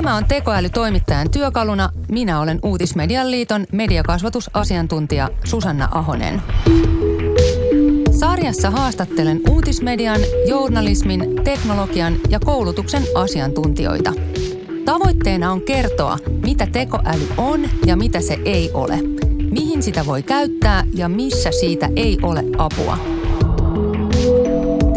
[0.00, 1.88] Tämä on tekoälytoimittajan työkaluna.
[2.08, 6.42] Minä olen Uutismedian liiton mediakasvatusasiantuntija Susanna Ahonen.
[8.20, 14.12] Sarjassa haastattelen uutismedian, journalismin, teknologian ja koulutuksen asiantuntijoita.
[14.84, 18.98] Tavoitteena on kertoa, mitä tekoäly on ja mitä se ei ole,
[19.50, 23.19] mihin sitä voi käyttää ja missä siitä ei ole apua.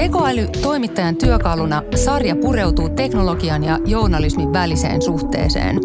[0.04, 5.80] Tekoäly toimittajan työkaluna sarja pureutuu teknologian ja journalismin väliseen suhteeseen.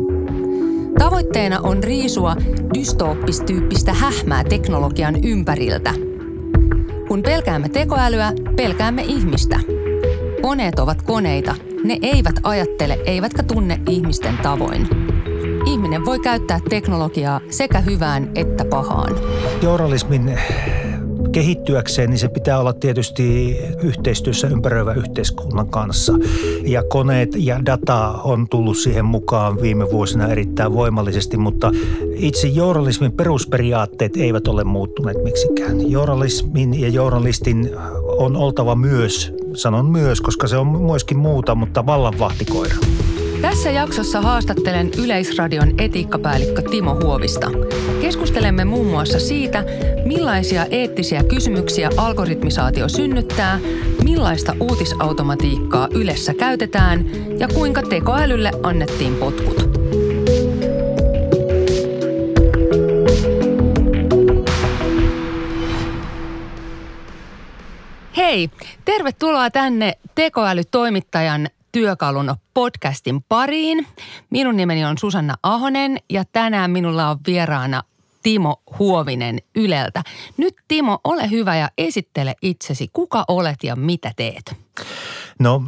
[0.98, 2.37] Tavoitteena on riisua
[2.74, 5.95] dystooppistyyppistä hähmää teknologian ympäriltä.
[7.09, 9.60] Kun pelkäämme tekoälyä, pelkäämme ihmistä.
[10.43, 11.55] Koneet ovat koneita.
[11.85, 14.88] Ne eivät ajattele eivätkä tunne ihmisten tavoin.
[15.66, 19.16] Ihminen voi käyttää teknologiaa sekä hyvään että pahaan.
[19.62, 20.38] Journalismin
[21.32, 26.12] kehittyäkseen, niin se pitää olla tietysti yhteistyössä ympäröivän yhteiskunnan kanssa.
[26.64, 31.70] Ja koneet ja data on tullut siihen mukaan viime vuosina erittäin voimallisesti, mutta
[32.15, 35.90] itse journalismin perusperiaatteet eivät ole muuttuneet miksikään.
[35.90, 37.70] Journalismin ja journalistin
[38.18, 42.76] on oltava myös, sanon myös, koska se on myöskin muuta, mutta vallanvahtikoira.
[43.43, 47.51] Tässä jaksossa haastattelen Yleisradion etiikkapäällikkö Timo Huovista.
[48.01, 49.65] Keskustelemme muun muassa siitä,
[50.05, 53.61] millaisia eettisiä kysymyksiä algoritmisaatio synnyttää,
[54.05, 57.05] millaista uutisautomatiikkaa Ylessä käytetään
[57.39, 59.69] ja kuinka tekoälylle annettiin potkut.
[68.16, 68.50] Hei,
[68.84, 73.87] tervetuloa tänne tekoälytoimittajan työkalun podcastin pariin.
[74.31, 77.83] Minun nimeni on Susanna Ahonen ja tänään minulla on vieraana
[78.22, 80.03] Timo Huovinen Yleltä.
[80.37, 82.88] Nyt Timo, ole hyvä ja esittele itsesi.
[82.93, 84.56] Kuka olet ja mitä teet?
[85.38, 85.62] No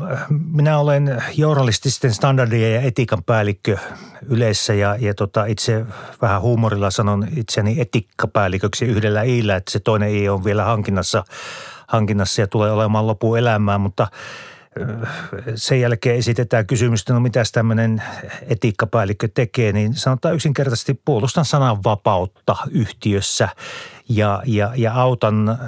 [0.53, 3.77] minä olen journalististen standardien ja etiikan päällikkö
[4.29, 5.87] yleensä ja, ja tota, itse
[6.23, 11.25] vähän huumorilla sanon itseni etikkapäälliköksi yhdellä iillä, että se toinen i on vielä hankinnassa,
[11.89, 14.09] hankinnassa ja tulee olemaan lopuelämää, mutta–
[15.55, 18.03] sen jälkeen esitetään kysymys, no mitä tämmöinen
[18.49, 23.49] etiikkapäällikkö tekee, niin sanotaan yksinkertaisesti puolustan sananvapautta yhtiössä
[24.09, 25.59] ja, ja, ja autan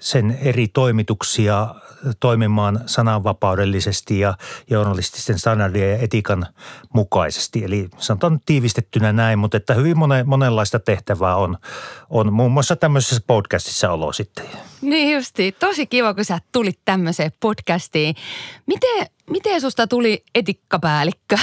[0.00, 1.74] sen eri toimituksia
[2.20, 4.34] toimimaan sananvapaudellisesti ja
[4.70, 6.46] journalististen standardien ja etiikan
[6.94, 7.64] mukaisesti.
[7.64, 11.58] Eli sanotaan tiivistettynä näin, mutta että hyvin monen, monenlaista tehtävää on,
[12.10, 14.44] on muun muassa tämmöisessä podcastissa olo sitten.
[14.80, 15.52] Niin justi.
[15.52, 18.14] Tosi kiva, kun sä tulit tämmöiseen podcastiin.
[18.66, 21.36] Miten, miten susta tuli etikkapäällikkö?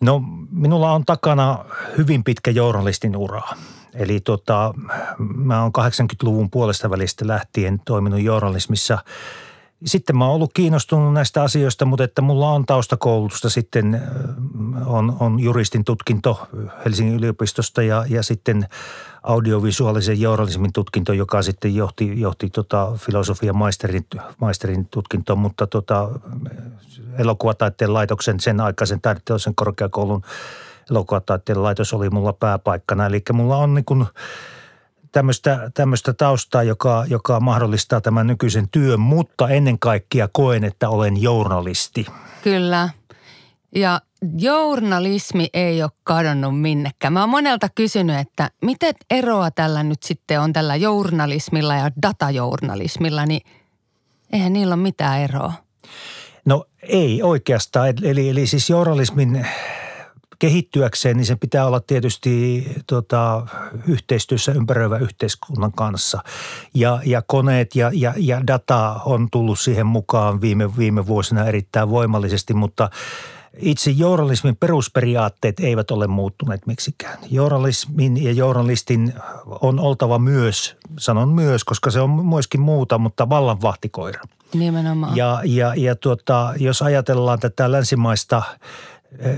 [0.00, 1.64] No minulla on takana
[1.98, 3.42] hyvin pitkä journalistin ura.
[3.94, 4.74] Eli tota,
[5.18, 8.98] mä oon 80-luvun puolesta välistä lähtien toiminut journalismissa–
[9.84, 14.02] sitten mä oon ollut kiinnostunut näistä asioista, mutta että mulla on taustakoulutusta sitten,
[14.86, 16.48] on, on juristin tutkinto
[16.84, 18.68] Helsingin yliopistosta ja, ja sitten
[19.22, 24.06] audiovisuaalisen journalismin tutkinto, joka sitten johti, johti tota filosofian maisterin,
[24.40, 26.10] maisterin tutkintoon, mutta tota,
[27.18, 30.22] elokuvataiteen laitoksen sen aikaisen taideteollisen korkeakoulun
[30.90, 33.06] elokuvataiteen laitos oli mulla pääpaikkana.
[33.06, 34.06] Eli mulla on niin kuin–
[35.14, 41.22] tämmöistä, tämmöistä taustaa, joka, joka mahdollistaa tämän nykyisen työn, mutta ennen kaikkea koen, että olen
[41.22, 42.06] journalisti.
[42.42, 42.88] Kyllä.
[43.74, 44.00] Ja
[44.38, 47.12] journalismi ei ole kadonnut minnekään.
[47.12, 53.26] Mä oon monelta kysynyt, että miten eroa tällä nyt sitten on tällä journalismilla ja datajournalismilla,
[53.26, 53.40] niin
[54.32, 55.52] eihän niillä ole mitään eroa.
[56.44, 57.94] No ei oikeastaan.
[58.02, 59.46] Eli, eli siis journalismin
[60.38, 63.46] kehittyäkseen, niin se pitää olla tietysti tota,
[63.86, 66.22] yhteistyössä ympäröivän yhteiskunnan kanssa.
[66.74, 71.90] Ja, ja koneet ja, ja, ja data on tullut siihen mukaan viime, viime vuosina erittäin
[71.90, 72.90] voimallisesti, mutta
[73.58, 77.18] itse journalismin perusperiaatteet eivät ole muuttuneet miksikään.
[77.30, 79.12] Journalismin ja journalistin
[79.46, 84.22] on oltava myös, sanon myös, koska se on myöskin muuta, mutta vallanvahtikoira.
[84.54, 85.16] Nimenomaan.
[85.16, 88.42] Ja, ja, ja tuota, jos ajatellaan tätä länsimaista–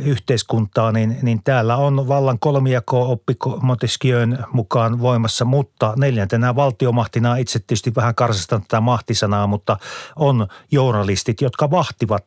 [0.05, 7.59] yhteiskuntaa, niin, niin täällä on vallan kolmijako oppi Montesquieun mukaan voimassa, mutta neljäntenä valtiomahtina itse
[7.59, 9.77] tietysti vähän karsastan tätä mahtisanaa, mutta
[10.17, 12.25] on journalistit, jotka vahtivat,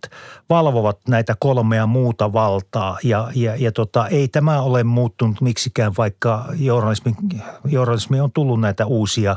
[0.49, 6.45] valvovat näitä kolmea muuta valtaa ja, ja, ja tota, ei tämä ole muuttunut miksikään, vaikka
[6.55, 7.15] journalismi,
[7.65, 9.35] journalismi on tullut näitä uusia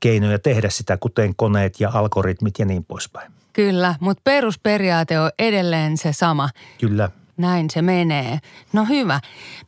[0.00, 3.32] keinoja tehdä sitä, kuten koneet ja algoritmit ja niin poispäin.
[3.52, 6.48] Kyllä, mutta perusperiaate on edelleen se sama.
[6.80, 7.10] Kyllä.
[7.36, 8.38] Näin se menee.
[8.72, 9.20] No hyvä.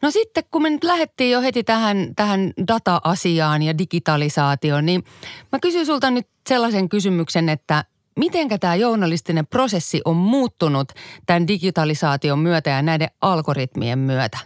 [0.03, 5.05] No sitten kun me nyt lähdettiin jo heti tähän, tähän data-asiaan ja digitalisaatioon, niin
[5.53, 7.85] mä kysyn sulta nyt sellaisen kysymyksen, että
[8.17, 10.93] miten tämä journalistinen prosessi on muuttunut
[11.27, 14.39] tämän digitalisaation myötä ja näiden algoritmien myötä?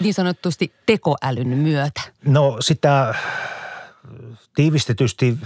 [0.00, 2.00] Niin sanotusti tekoälyn myötä.
[2.24, 3.14] No sitä
[4.54, 5.38] tiivistetysti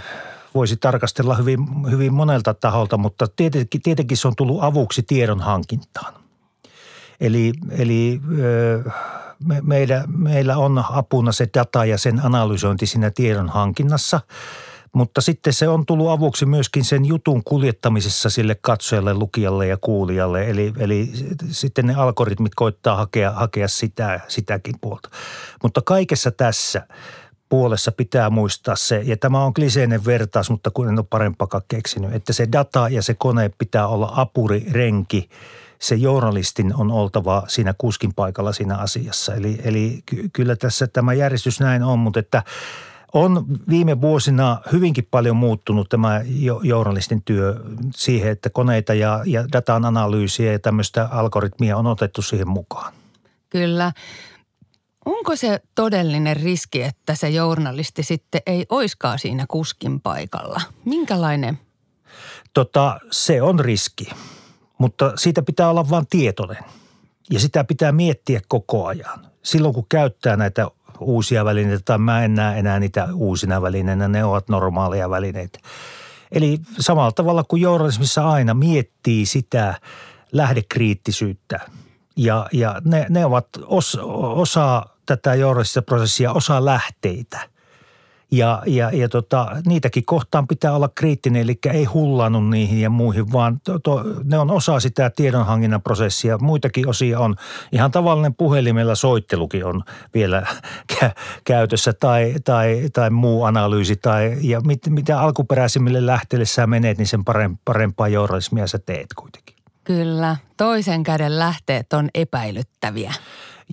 [0.55, 1.59] voisi tarkastella hyvin,
[1.91, 6.26] hyvin monelta taholta, mutta tietenkin, tietenkin se on tullut avuksi tiedon hankintaan.
[7.19, 8.21] Eli, eli
[9.45, 14.19] me, meillä, meillä on apuna se data ja sen analysointi siinä tiedon hankinnassa–
[14.97, 20.49] mutta sitten se on tullut avuksi myöskin sen jutun kuljettamisessa sille katsojalle, lukijalle ja kuulijalle.
[20.49, 21.11] Eli, eli
[21.49, 25.09] sitten ne algoritmit koittaa hakea, hakea sitä, sitäkin puolta.
[25.63, 26.87] Mutta kaikessa tässä
[27.49, 32.13] puolessa pitää muistaa se, ja tämä on kliseinen vertaus, mutta kun en ole parempaa keksinyt,
[32.13, 35.29] että se data ja se kone pitää olla apuri, renki,
[35.81, 39.35] se journalistin on oltava siinä kuskin paikalla siinä asiassa.
[39.35, 40.03] Eli, eli
[40.33, 42.43] kyllä tässä tämä järjestys näin on, mutta että–
[43.13, 46.21] on viime vuosina hyvinkin paljon muuttunut tämä
[46.63, 47.55] journalistin työ
[47.95, 52.93] siihen, että koneita ja, ja datan analyysiä ja tämmöistä algoritmia on otettu siihen mukaan.
[53.49, 53.91] Kyllä.
[55.05, 60.61] Onko se todellinen riski, että se journalisti sitten ei oiskaan siinä kuskin paikalla?
[60.85, 61.59] Minkälainen?
[62.53, 64.09] Tota, se on riski,
[64.77, 66.63] mutta siitä pitää olla vain tietoinen
[67.29, 69.27] ja sitä pitää miettiä koko ajan.
[69.43, 70.67] Silloin kun käyttää näitä
[70.99, 75.59] uusia välineitä tai mä en näe enää niitä uusina välineinä, ne ovat normaaleja välineitä.
[76.31, 79.75] Eli samalla tavalla kuin journalismissa aina miettii sitä
[80.31, 81.59] lähdekriittisyyttä
[82.15, 83.97] ja, ja ne, ne ovat os,
[84.35, 87.39] osa tätä journalistista prosessia, osa lähteitä–
[88.31, 93.31] ja, ja, ja tota, niitäkin kohtaan pitää olla kriittinen, eli ei hullannut niihin ja muihin,
[93.31, 96.37] vaan to, to, ne on osa sitä tiedonhankinnan prosessia.
[96.37, 97.35] Muitakin osia on.
[97.71, 99.83] Ihan tavallinen puhelimella soittelukin on
[100.13, 100.47] vielä
[100.93, 101.11] kä-
[101.43, 103.95] käytössä tai, tai, tai muu analyysi.
[103.95, 107.23] Tai, ja mit, mitä alkuperäisimmille lähteille sä menet, niin sen
[107.65, 109.55] parempaa journalismia sä teet kuitenkin.
[109.83, 113.13] Kyllä, toisen käden lähteet on epäilyttäviä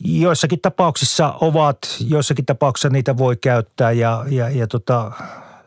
[0.02, 5.12] joissakin tapauksissa ovat, joissakin tapauksissa niitä voi käyttää ja, ja, ja tota,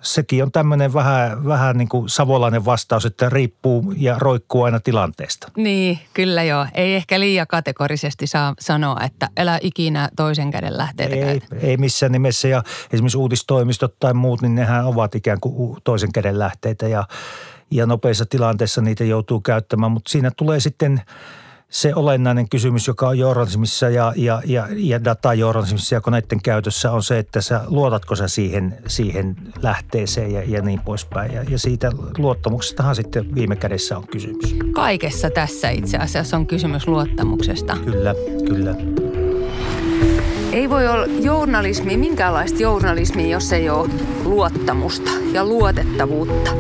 [0.02, 5.52] sekin on tämmöinen vähän, vähän niin kuin savolainen vastaus, että riippuu ja roikkuu aina tilanteesta.
[5.58, 6.68] Niin, kyllä joo.
[6.74, 11.56] Ei ehkä liian kategorisesti saa sanoa, että älä ikinä toisen käden lähteitä ei, käytä.
[11.66, 12.64] Ei missään nimessä ja
[12.94, 17.08] esimerkiksi uutistoimistot tai muut, niin nehän ovat ikään kuin toisen käden lähteitä ja,
[17.72, 21.02] ja nopeissa tilanteissa niitä joutuu käyttämään, mutta siinä tulee sitten–
[21.70, 27.04] se olennainen kysymys, joka on journalismissa ja, ja, ja, ja datajournalismissa ja koneiden käytössä on
[27.04, 31.34] se, että sä luotatko sä siihen, siihen lähteeseen ja, ja niin poispäin.
[31.34, 34.56] Ja, ja siitä luottamuksestahan sitten viime kädessä on kysymys.
[34.72, 37.78] Kaikessa tässä itse asiassa on kysymys luottamuksesta.
[37.86, 38.16] Kyllä,
[38.48, 38.76] kyllä.
[40.52, 43.90] Ei voi olla journalismi, minkäänlaista journalismia, jos ei ole
[44.24, 46.52] luottamusta ja luotettavuutta.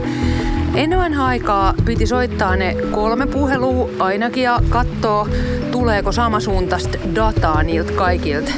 [0.77, 5.27] Ennen aikaa piti soittaa ne kolme puhelua ainakin ja katsoa,
[5.71, 8.51] tuleeko samasuuntaista dataa niiltä kaikilta,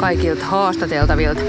[0.00, 1.40] kaikilta haastateltavilta.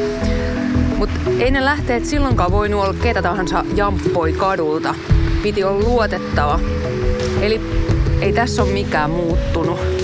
[0.97, 4.95] Mutta ei ne lähteet silloinkaan voinut olla ketä tahansa jamppoi kadulta.
[5.43, 6.59] Piti olla luotettava.
[7.41, 7.61] Eli
[8.21, 10.02] ei tässä ole mikään muuttunut.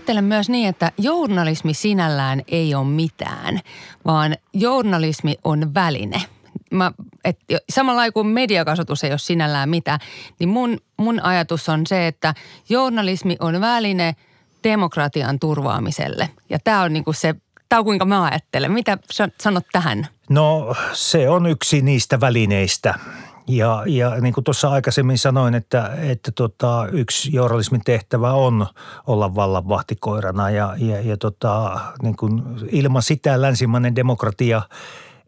[0.00, 3.60] Ajattelen myös niin, että journalismi sinällään ei ole mitään,
[4.06, 6.22] vaan journalismi on väline.
[6.70, 6.92] Mä,
[7.24, 7.38] et,
[7.68, 10.00] samalla kuin mediakasvatus ei ole sinällään mitään,
[10.38, 12.34] niin mun, mun ajatus on se, että
[12.68, 14.16] journalismi on väline
[14.64, 16.30] demokratian turvaamiselle.
[16.50, 17.34] Ja tämä on niinku se,
[17.68, 18.72] tämä on kuinka mä ajattelen.
[18.72, 18.98] Mitä
[19.40, 20.06] sanot tähän?
[20.28, 22.94] No se on yksi niistä välineistä–
[23.56, 28.66] ja, ja niin kuin tuossa aikaisemmin sanoin, että, että tota, yksi journalismin tehtävä on
[29.06, 32.42] olla vallan vahtikoirana ja, ja, ja tota, niin kuin
[32.72, 34.62] ilman sitä länsimainen demokratia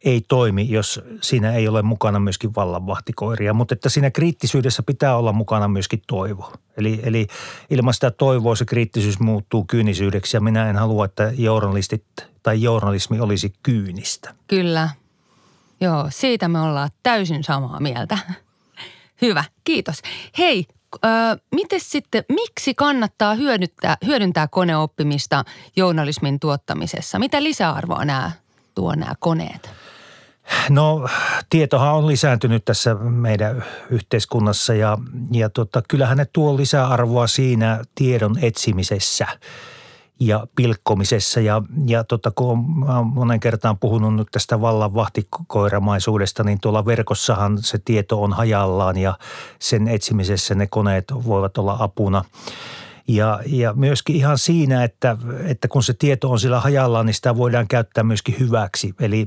[0.05, 3.55] ei toimi, jos siinä ei ole mukana myöskin vallanvahtikoiria.
[3.55, 6.53] Mutta että siinä kriittisyydessä pitää olla mukana myöskin toivo.
[6.77, 7.27] Eli, eli
[7.71, 12.05] ilman sitä toivoa se kriittisyys muuttuu kyynisyydeksi ja minä en halua, että journalistit
[12.43, 14.35] tai journalismi olisi kyynistä.
[14.49, 14.89] Kyllä,
[15.83, 18.19] Joo, siitä me ollaan täysin samaa mieltä.
[19.23, 20.03] Hyvä, kiitos.
[20.39, 20.67] Hei,
[21.05, 25.45] äh, miten sitten, miksi kannattaa hyödyntää, hyödyntää koneoppimista
[25.77, 27.19] journalismin tuottamisessa?
[27.19, 28.31] Mitä lisäarvoa nämä
[28.75, 29.71] tuo nämä koneet?
[30.69, 31.09] No
[31.51, 34.99] tietohan on lisääntynyt tässä meidän yhteiskunnassa ja,
[35.33, 39.27] ja tota, kyllähän ne tuo lisäarvoa siinä tiedon etsimisessä–
[40.21, 41.41] ja pilkkomisessa.
[41.41, 47.59] Ja, ja tota, kun olen monen kertaan puhunut nyt tästä vallan vahtikoiramaisuudesta, niin tuolla verkossahan
[47.63, 49.19] se tieto on hajallaan ja
[49.59, 52.25] sen etsimisessä ne koneet voivat olla apuna.
[53.09, 57.37] Ja, ja myöskin ihan siinä, että, että kun se tieto on sillä hajallaan, niin sitä
[57.37, 58.95] voidaan käyttää myöskin hyväksi.
[59.01, 59.27] Eli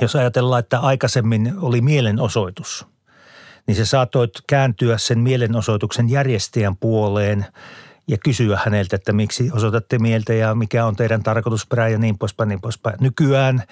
[0.00, 2.86] jos ajatellaan, että aikaisemmin oli mielenosoitus,
[3.66, 7.46] niin se saatoit kääntyä sen mielenosoituksen järjestäjän puoleen
[8.08, 12.48] ja kysyä häneltä, että miksi osoitatte mieltä ja mikä on teidän tarkoitusperä ja niin poispäin,
[12.48, 12.96] niin poispäin.
[13.00, 13.62] Nykyään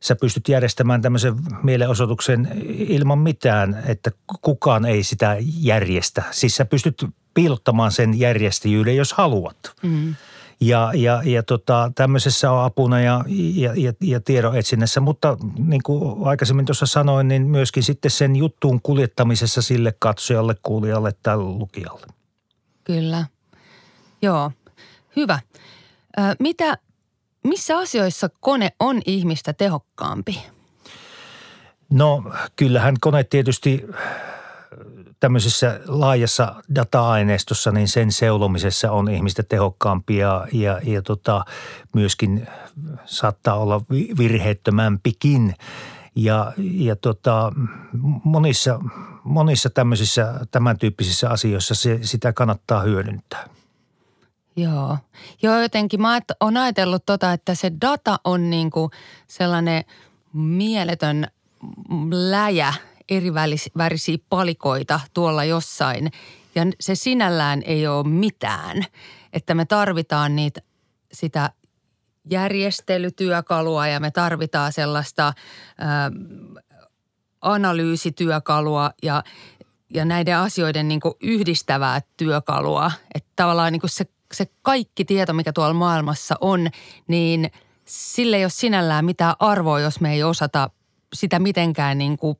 [0.00, 4.10] sä pystyt järjestämään tämmöisen mielenosoituksen ilman mitään, että
[4.42, 6.22] kukaan ei sitä järjestä.
[6.30, 9.56] Siis sä pystyt piilottamaan sen järjestäjyyden, jos haluat.
[9.82, 10.14] Mm.
[10.60, 13.24] Ja, ja, ja tota, tämmöisessä on apuna ja,
[13.54, 18.36] ja, ja, ja tiedon etsinnässä, mutta niin kuin aikaisemmin tuossa sanoin, niin myöskin sitten sen
[18.36, 22.06] juttuun kuljettamisessa sille katsojalle, kuulijalle tai lukijalle.
[22.84, 23.26] Kyllä.
[24.22, 24.52] Joo,
[25.16, 25.38] hyvä.
[26.18, 26.78] Ö, mitä,
[27.44, 30.42] missä asioissa kone on ihmistä tehokkaampi?
[31.90, 32.24] No
[32.56, 33.86] kyllähän kone tietysti
[35.20, 41.44] tämmöisessä laajassa data-aineistossa, niin sen seulomisessa on ihmistä tehokkaampia ja, ja tota,
[41.94, 42.46] myöskin
[43.04, 43.80] saattaa olla
[44.18, 45.54] virheettömämpikin.
[46.16, 47.52] Ja, ja tota,
[48.24, 48.80] monissa,
[49.24, 53.48] monissa tämmöisissä tämän tyyppisissä asioissa se, sitä kannattaa hyödyntää.
[54.56, 54.98] Joo.
[55.42, 58.90] Joo, jotenkin mä oon ajatellut tota, että se data on niinku
[59.26, 59.84] sellainen
[60.32, 61.26] mieletön
[62.10, 62.74] läjä–
[63.08, 63.34] eri
[63.78, 66.10] värisiä palikoita tuolla jossain
[66.54, 68.84] ja se sinällään ei ole mitään.
[69.32, 70.60] Että me tarvitaan niitä
[71.12, 71.50] sitä
[72.30, 75.32] järjestelytyökalua ja me tarvitaan sellaista
[75.78, 76.10] ää,
[77.40, 79.24] analyysityökalua ja,
[79.94, 82.92] ja näiden asioiden niin yhdistävää työkalua.
[83.14, 86.68] Että tavallaan niin se, se kaikki tieto, mikä tuolla maailmassa on,
[87.06, 87.50] niin
[87.84, 90.70] sille ei ole sinällään mitään arvoa, jos me ei osata
[91.14, 92.38] sitä mitenkään niin kuin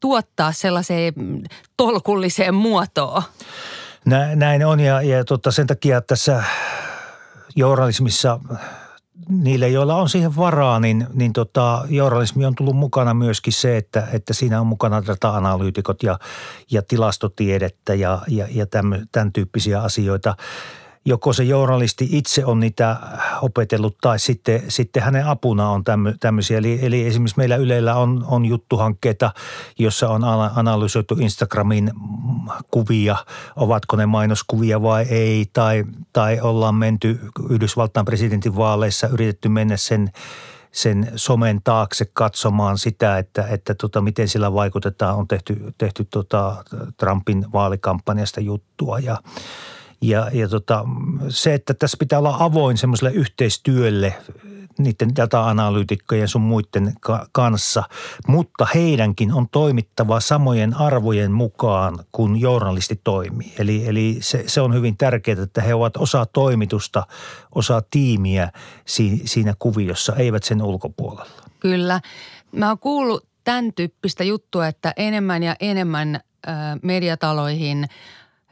[0.00, 1.14] tuottaa sellaiseen
[1.76, 3.22] tolkulliseen muotoon.
[4.34, 6.44] Näin on ja, ja tota, sen takia tässä
[7.56, 8.40] journalismissa
[9.28, 14.08] niille, joilla on siihen varaa, niin, niin tota, journalismi on tullut mukana myöskin se, että,
[14.12, 16.18] että siinä on mukana data-analyytikot ja,
[16.70, 20.36] ja tilastotiedettä ja, ja, ja tämän, tämän tyyppisiä asioita–
[21.04, 22.96] joko se journalisti itse on niitä
[23.42, 25.84] opetellut tai sitten, sitten hänen apuna on
[26.20, 26.58] tämmöisiä.
[26.58, 29.30] Eli, eli esimerkiksi meillä Ylellä on, on juttuhankkeita,
[29.78, 31.92] jossa on analysoitu Instagramin
[32.70, 33.16] kuvia,
[33.56, 37.20] ovatko ne mainoskuvia vai ei, tai, tai ollaan menty
[37.50, 40.10] Yhdysvaltain presidentin vaaleissa, yritetty mennä sen
[40.72, 45.16] sen somen taakse katsomaan sitä, että, että tota, miten sillä vaikutetaan.
[45.16, 46.64] On tehty, tehty tota
[46.96, 49.18] Trumpin vaalikampanjasta juttua ja
[50.08, 50.84] ja, ja tota,
[51.28, 54.14] se, että tässä pitää olla avoin semmoiselle yhteistyölle
[54.78, 56.94] niiden data-analyytikkojen sun muiden
[57.32, 57.82] kanssa,
[58.28, 63.54] mutta heidänkin on toimittava samojen arvojen mukaan, kun journalisti toimii.
[63.58, 67.06] Eli, eli se, se on hyvin tärkeää, että he ovat osa toimitusta,
[67.54, 68.50] osa tiimiä
[69.24, 71.30] siinä kuviossa, eivät sen ulkopuolella.
[71.60, 72.00] Kyllä.
[72.52, 76.20] Mä oon kuullut tämän tyyppistä juttua, että enemmän ja enemmän
[76.82, 77.88] mediataloihin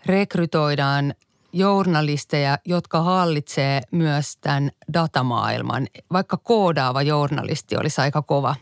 [0.07, 1.15] rekrytoidaan
[1.53, 5.87] journalisteja, jotka hallitsee myös tämän datamaailman.
[6.13, 8.55] Vaikka koodaava journalisti olisi aika kova.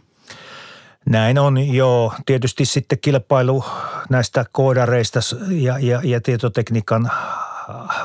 [1.06, 2.12] Näin on, joo.
[2.26, 3.64] Tietysti sitten kilpailu
[4.10, 5.20] näistä koodareista
[5.50, 7.10] ja, ja, ja tietotekniikan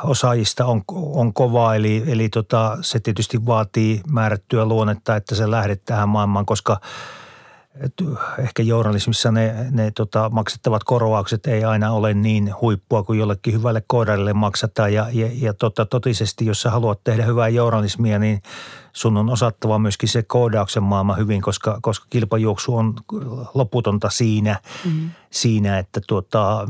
[0.03, 5.81] osaajista on, on kova, eli, eli tota, se tietysti vaatii määrättyä luonnetta, että se lähdet
[5.85, 6.79] tähän maailmaan, koska–
[8.39, 13.83] ehkä journalismissa ne, ne tota, maksettavat korvaukset ei aina ole niin huippua kuin jollekin hyvälle
[13.87, 14.93] koodarille maksataan.
[14.93, 18.41] Ja, ja, ja tota, totisesti, jos sä haluat tehdä hyvää journalismia, niin
[18.93, 22.93] sun on osattava myöskin se koodauksen maailma hyvin, koska, koska kilpajuoksu on
[23.53, 25.09] loputonta siinä, mm.
[25.29, 26.67] siinä että tuota,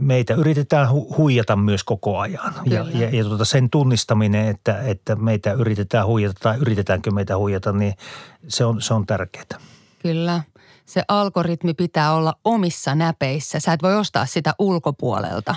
[0.00, 2.54] meitä yritetään hu- huijata myös koko ajan.
[2.64, 2.76] Kyllä.
[2.76, 7.72] Ja, ja, ja tuota, sen tunnistaminen, että, että meitä yritetään huijata tai yritetäänkö meitä huijata,
[7.72, 7.94] niin
[8.48, 9.77] se on, se on tärkeää.
[9.98, 10.42] Kyllä.
[10.86, 13.60] Se algoritmi pitää olla omissa näpeissä.
[13.60, 15.54] Sä et voi ostaa sitä ulkopuolelta.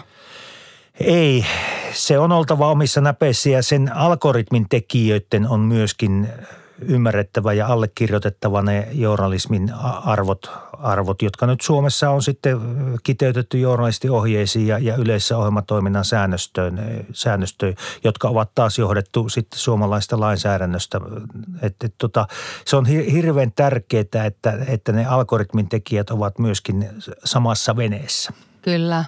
[1.00, 1.46] Ei,
[1.94, 6.30] se on oltava omissa näpeissä ja sen algoritmin tekijöiden on myöskin
[6.82, 9.74] ymmärrettävä ja allekirjoitettava ne journalismin
[10.06, 12.60] arvot, arvot, jotka nyt Suomessa on sitten
[13.04, 21.02] kiteytetty journalistiohjeisiin ja, ja yleisessä ohjelmatoiminnan säännöstöön, säännöstöön, jotka ovat taas johdettu sitten suomalaista lainsäädännöstä.
[21.62, 22.28] Et, et, tota,
[22.66, 26.90] se on hirveän tärkeää, että, että ne algoritmin tekijät ovat myöskin
[27.24, 28.34] samassa veneessä.
[28.62, 29.06] Kyllä.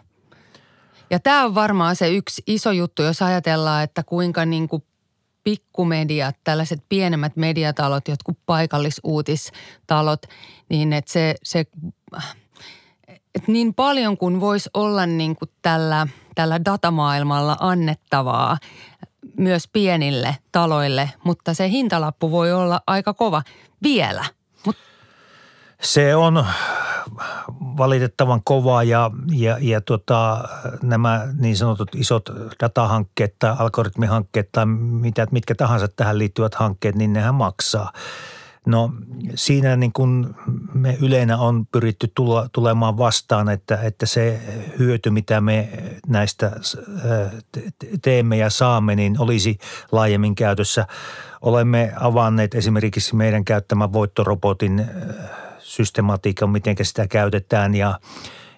[1.10, 4.84] Ja tämä on varmaan se yksi iso juttu, jos ajatellaan, että kuinka niin kuin
[5.44, 10.22] pikkumediat, tällaiset pienemmät mediatalot, jotkut paikallisuutistalot,
[10.70, 11.66] niin että se, se
[13.36, 18.58] että niin paljon kuin voisi olla niin kuin tällä, tällä datamaailmalla annettavaa
[19.38, 23.42] myös pienille taloille, mutta se hintalappu voi olla aika kova.
[23.84, 24.26] vielä.
[24.66, 24.78] Mut.
[25.82, 26.46] Se on
[27.78, 30.44] valitettavan kova ja, ja, ja tota,
[30.84, 32.30] nämä niin sanotut isot
[32.62, 37.92] datahankkeet tai algoritmihankkeet tai mitä, mitkä tahansa tähän liittyvät hankkeet, niin nehän maksaa.
[38.66, 38.92] No
[39.36, 40.36] siinä niin kuin
[40.74, 44.42] me yleenä on pyritty tulla, tulemaan vastaan, että, että se
[44.80, 45.70] hyöty, mitä me
[46.08, 46.52] näistä
[48.02, 49.58] teemme ja saamme, niin olisi
[49.92, 50.88] laajemmin käytössä.
[51.42, 54.86] Olemme avanneet esimerkiksi meidän käyttämän voittorobotin
[55.64, 58.00] systematiikan, miten sitä käytetään ja,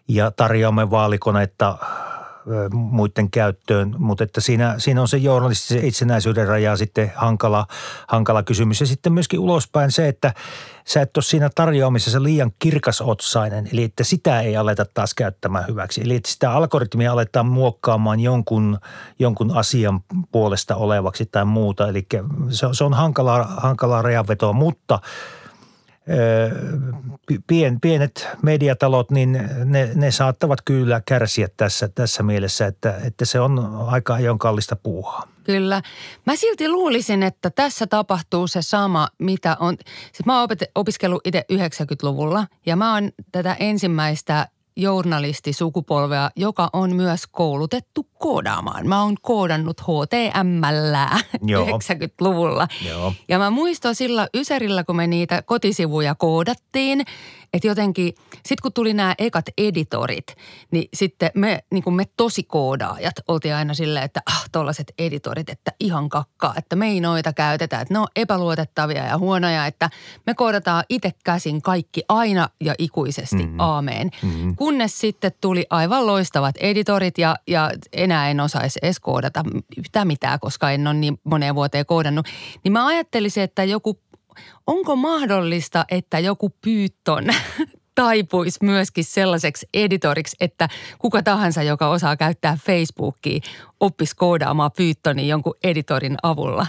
[0.07, 1.77] ja tarjoamme vaalikonetta
[2.73, 7.67] muiden käyttöön, mutta että siinä, siinä on se journalistisen itsenäisyyden raja sitten hankala,
[8.07, 8.79] hankala kysymys.
[8.79, 10.33] Ja sitten myöskin ulospäin se, että
[10.87, 16.01] sä et ole siinä tarjoamisessa liian kirkasotsainen, eli että sitä ei aleta taas käyttämään hyväksi.
[16.01, 18.77] Eli että sitä algoritmia aletaan muokkaamaan jonkun,
[19.19, 19.99] jonkun asian
[20.31, 21.89] puolesta olevaksi tai muuta.
[21.89, 22.07] Eli
[22.49, 24.99] se, se on hankalaa, hankalaa rajanvetoa, mutta–
[27.47, 29.31] pien, pienet mediatalot, niin
[29.65, 34.75] ne, ne saattavat kyllä kärsiä tässä, tässä mielessä, että, että se on aika ajon kallista
[34.75, 35.27] puuhaa.
[35.43, 35.81] Kyllä.
[36.25, 39.77] Mä silti luulisin, että tässä tapahtuu se sama, mitä on.
[40.11, 47.27] Siis mä oon opiskellut itse 90-luvulla ja mä oon tätä ensimmäistä journalistisukupolvea, joka on myös
[47.31, 48.87] koulutettu koodaamaan.
[48.87, 50.95] Mä oon koodannut HTML
[51.35, 52.67] 90-luvulla.
[52.89, 53.13] Joo.
[53.27, 57.05] Ja mä muistan sillä Ysärillä, kun me niitä kotisivuja koodattiin,
[57.55, 60.35] että jotenkin, sitten kun tuli nämä ekat editorit,
[60.71, 65.49] niin sitten me, niin kuin me tosi koodaajat oltiin aina silleen, että ah, tollaset editorit,
[65.49, 69.89] että ihan kakkaa, että me ei noita käytetä, että ne on epäluotettavia ja huonoja, että
[70.25, 73.59] me koodataan itse käsin kaikki aina ja ikuisesti, mm-hmm.
[73.59, 74.09] aameen.
[74.23, 74.55] Mm-hmm.
[74.55, 79.43] Kunnes sitten tuli aivan loistavat editorit ja, ja enää en osaisi edes koodata
[79.77, 82.27] yhtään mitään, koska en ole niin moneen vuoteen koodannut.
[82.63, 83.99] Niin mä ajattelisin, että joku
[84.67, 87.23] onko mahdollista, että joku pyytton
[87.95, 93.39] taipuisi myöskin sellaiseksi editoriksi, että kuka tahansa, joka osaa käyttää Facebookia,
[93.79, 96.67] oppisi koodaamaan pyyttoni jonkun editorin avulla?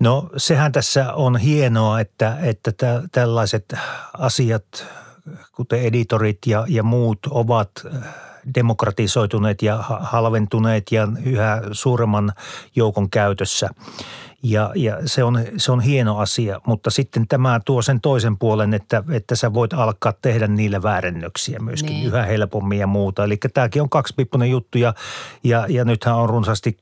[0.00, 3.74] No sehän tässä on hienoa, että, että tä, tällaiset
[4.18, 4.86] asiat,
[5.52, 7.70] kuten editorit ja, ja muut, ovat
[8.54, 12.32] demokratisoituneet ja halventuneet ja yhä suuremman
[12.76, 13.70] joukon käytössä–
[14.50, 18.74] ja, ja se, on, se on hieno asia, mutta sitten tämä tuo sen toisen puolen,
[18.74, 22.06] että, että sä voit alkaa tehdä niillä väärennöksiä myöskin niin.
[22.06, 23.24] yhä helpommin ja muuta.
[23.24, 24.94] Eli tämäkin on kaksipippunen juttu ja,
[25.44, 26.76] ja, ja nythän on runsaasti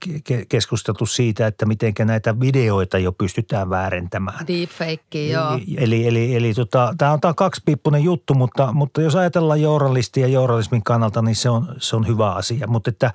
[0.48, 4.46] keskusteltu siitä, että miten näitä videoita jo pystytään väärentämään.
[4.46, 5.58] Deepfake, joo.
[5.76, 10.32] Eli, eli, eli tota, tämä on tämä kaksipippunen juttu, mutta, mutta jos ajatellaan journalistia ja
[10.32, 12.66] journalismin kannalta, niin se on, se on hyvä asia.
[12.66, 13.10] Mutta että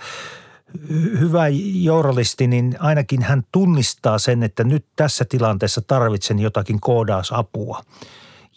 [1.19, 7.82] hyvä journalisti, niin ainakin hän tunnistaa sen, että nyt tässä tilanteessa tarvitsen jotakin koodausapua.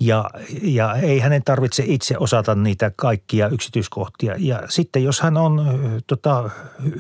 [0.01, 0.31] Ja,
[0.63, 4.35] ja ei hänen tarvitse itse osata niitä kaikkia yksityiskohtia.
[4.39, 5.67] Ja sitten jos hän on
[6.07, 6.51] tota,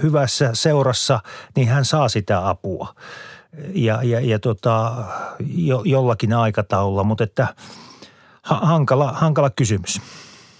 [0.02, 1.20] hyvässä seurassa,
[1.56, 2.94] niin hän saa sitä apua.
[3.74, 4.94] Ja, ja, ja tota,
[5.54, 7.54] jo, jollakin aikataululla, mutta että
[8.42, 10.00] hankala, hankala kysymys.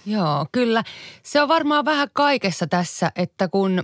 [0.05, 0.83] Joo, kyllä.
[1.23, 3.83] Se on varmaan vähän kaikessa tässä, että kun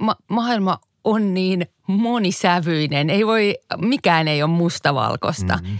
[0.00, 3.10] ma- maailma on niin monisävyinen.
[3.10, 5.58] Ei voi, mikään ei ole mustavalkoista.
[5.62, 5.78] Mm-hmm.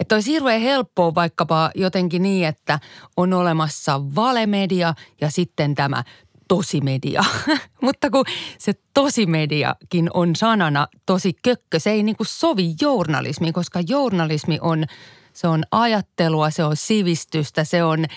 [0.00, 2.78] Että olisi hirveän helppoa vaikkapa jotenkin niin, että
[3.16, 6.04] on olemassa valemedia ja sitten tämä
[6.48, 7.24] tosimedia.
[7.82, 8.24] Mutta kun
[8.58, 14.84] se tosimediakin on sanana tosi kökkö, se ei niin kuin sovi journalismiin, koska journalismi on,
[15.32, 18.06] se on ajattelua, se on sivistystä, se on–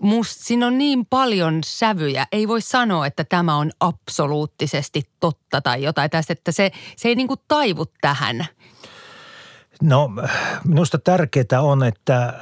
[0.00, 2.26] Must, siinä on niin paljon sävyjä.
[2.32, 7.14] Ei voi sanoa, että tämä on absoluuttisesti totta tai jotain tästä, että se, se ei
[7.14, 8.46] niin kuin taivu tähän.
[9.82, 10.10] No
[10.64, 12.32] minusta tärkeää on, että,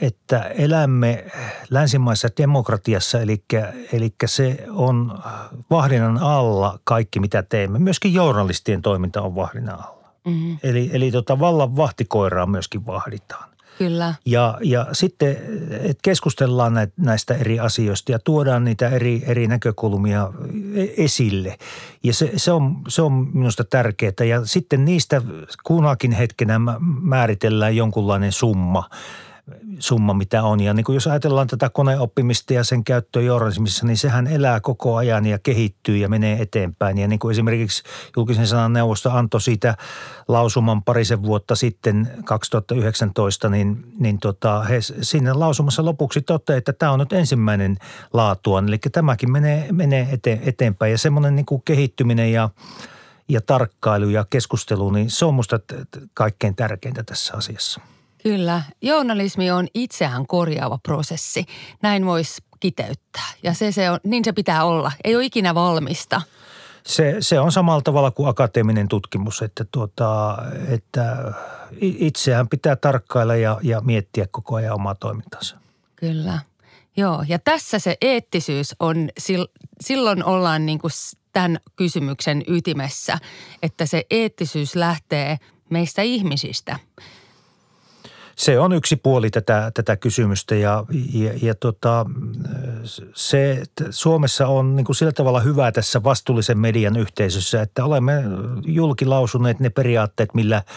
[0.00, 1.24] että elämme
[1.70, 3.44] länsimaisessa demokratiassa, eli,
[3.92, 5.22] eli se on
[5.70, 7.78] vahdinnan alla kaikki mitä teemme.
[7.78, 10.14] Myöskin journalistien toiminta on vahdinnan alla.
[10.24, 10.58] Mm-hmm.
[10.62, 13.53] Eli, eli tota vallan vahtikoiraa myöskin vahditaan.
[13.78, 14.14] Kyllä.
[14.26, 15.36] Ja, ja sitten
[15.70, 20.30] että keskustellaan näistä eri asioista ja tuodaan niitä eri, eri näkökulmia
[20.74, 21.56] e, esille.
[22.02, 24.24] Ja se, se, on, se on minusta tärkeää.
[24.28, 25.22] Ja sitten niistä
[25.64, 26.60] kunakin hetkenä
[27.02, 28.88] määritellään jonkunlainen summa–
[29.78, 30.60] summa, mitä on.
[30.60, 34.96] Ja niin kuin jos ajatellaan tätä koneoppimista ja sen käyttöä journalismissa, niin sehän elää koko
[34.96, 36.98] ajan ja kehittyy ja menee eteenpäin.
[36.98, 37.82] Ja niin kuin esimerkiksi
[38.16, 39.76] julkisen sanan neuvosto antoi siitä
[40.28, 46.92] lausuman parisen vuotta sitten 2019, niin, niin tota, he sinne lausumassa lopuksi toteaa, että tämä
[46.92, 47.76] on nyt ensimmäinen
[48.12, 48.62] laatua.
[48.68, 52.50] Eli tämäkin menee, menee ete, eteenpäin ja semmoinen niin kuin kehittyminen ja
[53.28, 55.60] ja tarkkailu ja keskustelu, niin se on minusta
[56.14, 57.80] kaikkein tärkeintä tässä asiassa.
[58.24, 58.62] Kyllä.
[58.82, 61.44] Journalismi on itseään korjaava prosessi.
[61.82, 63.28] Näin voisi kiteyttää.
[63.42, 64.92] Ja se, se on, niin se pitää olla.
[65.04, 66.22] Ei ole ikinä valmista.
[66.86, 71.16] Se, se on samalla tavalla kuin akateeminen tutkimus, että, tuota, että
[71.80, 75.56] itseään pitää tarkkailla ja, ja miettiä koko ajan omaa toimintansa.
[75.96, 76.38] Kyllä.
[76.96, 79.08] Joo, ja tässä se eettisyys on,
[79.80, 80.90] silloin ollaan niin kuin
[81.32, 83.18] tämän kysymyksen ytimessä,
[83.62, 85.38] että se eettisyys lähtee
[85.70, 86.78] meistä ihmisistä.
[88.36, 92.06] Se on yksi puoli tätä, tätä kysymystä ja, ja, ja tota,
[93.14, 98.22] se, Suomessa on niin kuin sillä tavalla hyvä tässä vastuullisen median yhteisössä, että olemme
[98.66, 100.62] julkilausuneet ne periaatteet, millä–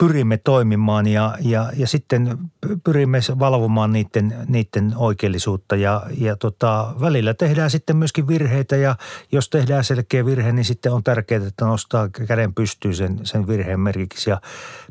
[0.00, 2.38] pyrimme toimimaan ja, ja, ja sitten
[2.84, 8.96] pyrimme valvomaan niiden, niiden oikeellisuutta ja, ja tota, välillä tehdään sitten myöskin virheitä ja
[9.32, 13.80] jos tehdään selkeä virhe, niin sitten on tärkeää, että nostaa käden pystyyn sen, sen virheen
[13.80, 14.40] merkiksi ja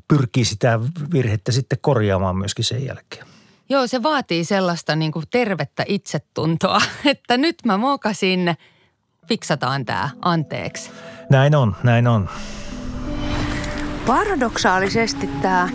[0.10, 0.80] pyrkii sitä
[1.13, 3.26] virhettä sitten korjaamaan myöskin sen jälkeen.
[3.69, 8.56] Joo, se vaatii sellaista niin kuin tervettä itsetuntoa, että nyt mä mokasin,
[9.28, 10.91] fiksataan tämä, anteeksi.
[11.30, 12.30] Näin on, näin on
[14.10, 15.69] paradoksaalisesti tämä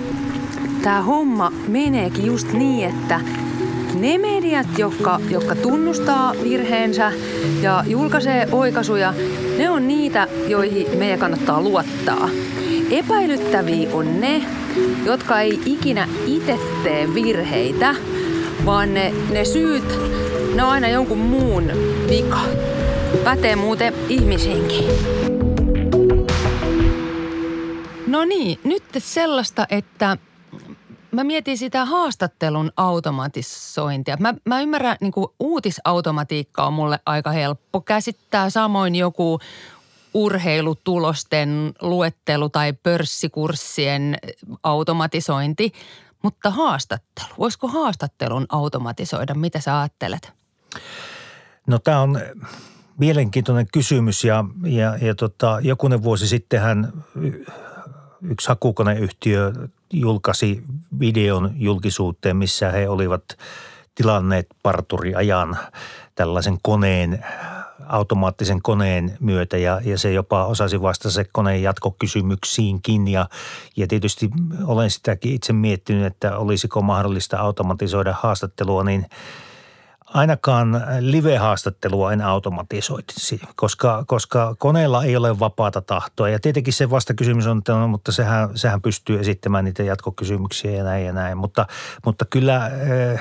[0.82, 3.20] tää homma meneekin just niin, että
[3.94, 7.12] ne mediat, jotka, jotka tunnustaa virheensä
[7.62, 9.14] ja julkaisee oikaisuja,
[9.58, 12.28] ne on niitä, joihin meidän kannattaa luottaa.
[12.94, 14.44] Epäilyttäviä on ne,
[15.04, 17.94] jotka ei ikinä itse tee virheitä,
[18.64, 19.84] vaan ne, ne syyt,
[20.54, 21.64] ne on aina jonkun muun
[22.08, 22.40] vika.
[23.24, 24.84] Pätee muuten ihmisiinkin.
[28.06, 30.16] No niin, nyt sellaista, että
[31.10, 34.16] mä mietin sitä haastattelun automatisointia.
[34.20, 38.50] Mä, mä ymmärrän, niin kuin uutisautomatiikka on mulle aika helppo käsittää.
[38.50, 39.38] Samoin joku
[40.14, 44.18] urheilutulosten luettelu tai pörssikurssien
[44.62, 45.72] automatisointi.
[46.22, 49.34] Mutta haastattelu, voisiko haastattelun automatisoida?
[49.34, 50.32] Mitä sä ajattelet?
[51.66, 52.20] No tämä on
[52.98, 56.92] mielenkiintoinen kysymys ja, ja, ja tota, jokunen vuosi sittenhän
[58.22, 59.52] yksi hakukoneyhtiö
[59.92, 60.62] julkaisi
[61.00, 63.24] videon julkisuuteen, missä he olivat
[63.94, 65.56] tilanneet parturiajan
[66.14, 67.24] tällaisen koneen,
[67.88, 73.28] automaattisen koneen myötä ja, ja se jopa osasi vastata se koneen jatkokysymyksiinkin ja,
[73.76, 74.30] ja tietysti
[74.64, 79.06] olen sitäkin itse miettinyt, että olisiko mahdollista automatisoida haastattelua, niin–
[80.14, 86.28] ainakaan live-haastattelua en automatisoitisi, koska, koska koneella ei ole vapaata tahtoa.
[86.28, 90.84] Ja tietenkin se vastakysymys on, että no, mutta sehän, sehän pystyy esittämään niitä jatkokysymyksiä ja
[90.84, 91.38] näin ja näin.
[91.38, 91.66] Mutta,
[92.04, 93.20] mutta kyllä eh,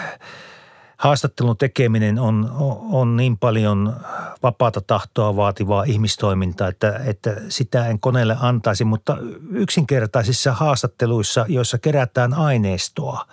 [1.03, 2.51] haastattelun tekeminen on,
[2.91, 3.95] on niin paljon
[4.43, 8.83] vapaata tahtoa vaativaa ihmistoimintaa, että, että sitä en koneelle antaisi.
[8.83, 9.17] Mutta
[9.51, 13.25] yksinkertaisissa haastatteluissa, joissa kerätään aineistoa–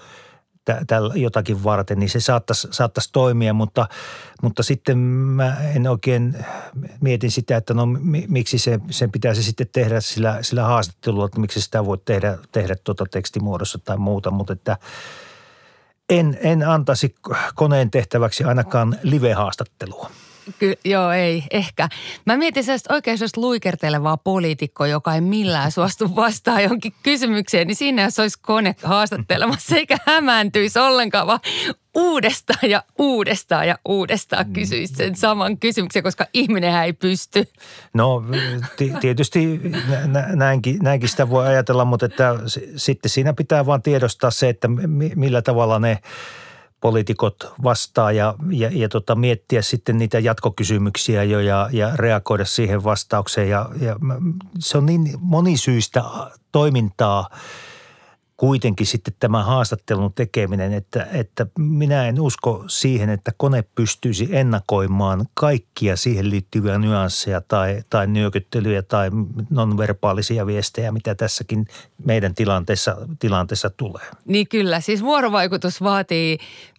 [1.14, 3.88] jotakin varten, niin se saattaisi, saattaisi toimia, mutta,
[4.42, 6.44] mutta sitten mä en oikein
[7.00, 7.86] mietin sitä, että no
[8.28, 12.76] miksi se, sen pitäisi sitten tehdä sillä, sillä haastattelulla, että miksi sitä voi tehdä, tehdä
[12.84, 14.76] tuota tekstimuodossa tai muuta, mutta että
[16.10, 17.14] en, en antaisi
[17.54, 20.10] koneen tehtäväksi ainakaan live-haastattelua.
[20.58, 21.88] Ky- joo, ei, ehkä.
[22.26, 27.76] Mä mietin sellaista oikein sellaista luikertelevaa poliitikkoa, joka ei millään suostu vastaan jonkin kysymykseen, niin
[27.76, 31.40] siinä jos olisi kone haastattelemassa eikä hämääntyisi ollenkaan, vaan
[31.94, 34.52] uudestaan ja uudestaan ja uudestaan mm.
[34.52, 37.48] kysyisi sen saman kysymyksen, koska ihminen ei pysty.
[37.94, 38.24] No
[38.76, 39.60] t- tietysti
[40.34, 42.34] näinkin, näinkin sitä voi ajatella, mutta että
[42.76, 44.68] sitten siinä pitää vaan tiedostaa se, että
[45.14, 45.98] millä tavalla ne–
[46.80, 52.84] poliitikot vastaa ja, ja, ja tota, miettiä sitten niitä jatkokysymyksiä jo ja, ja reagoida siihen
[52.84, 53.48] vastaukseen.
[53.48, 53.96] Ja, ja
[54.58, 56.04] se on niin monisyistä
[56.52, 57.30] toimintaa
[58.40, 65.26] kuitenkin sitten tämä haastattelun tekeminen, että, että minä en usko siihen, että kone pystyisi ennakoimaan
[65.34, 69.10] kaikkia siihen liittyviä nyansseja tai, tai nyökyttelyjä tai
[69.50, 71.66] nonverbaalisia viestejä, mitä tässäkin
[72.04, 74.06] meidän tilanteessa, tilanteessa tulee.
[74.24, 76.38] Niin kyllä, siis vuorovaikutus vaatii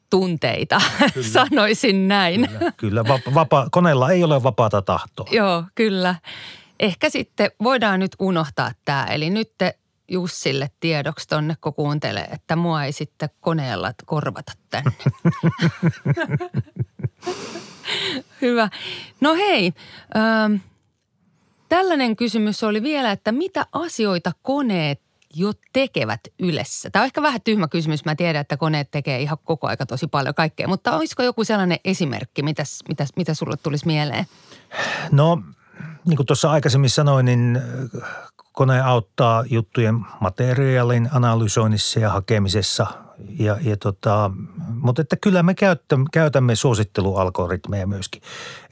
[0.10, 0.82] tunteita,
[1.14, 1.28] kyllä.
[1.50, 2.50] sanoisin näin.
[2.50, 3.04] Kyllä, kyllä.
[3.08, 5.28] Vapa, vapa, koneella ei ole vapaata tahtoa.
[5.32, 6.16] Joo, kyllä.
[6.80, 9.06] Ehkä sitten voidaan nyt unohtaa tämä.
[9.06, 9.76] Eli nyt te
[10.12, 14.92] Jussille tiedoksi tonne, kun kuuntelee, että mua ei sitten koneella korvata tänne.
[18.42, 18.70] Hyvä.
[19.22, 19.74] No hei,
[20.16, 20.56] ähm,
[21.70, 25.02] tällainen kysymys oli vielä, että mitä asioita koneet
[25.36, 26.90] jo tekevät Ylessä?
[26.90, 28.06] Tämä on ehkä vähän tyhmä kysymys.
[28.06, 31.80] Mä tiedän, että koneet tekee ihan koko aika tosi paljon kaikkea, mutta olisiko joku sellainen
[31.86, 34.26] esimerkki, mitä, mitä, mitä sulle tulisi mieleen?
[35.12, 35.42] No,
[36.06, 37.62] niin kuin tuossa aikaisemmin sanoin, niin
[38.52, 42.88] kone auttaa juttujen materiaalin analysoinnissa ja hakemisessa.
[43.40, 44.32] Ja, ja tota,
[44.74, 48.22] mutta että kyllä me käytämme, käytämme suosittelualgoritmeja myöskin.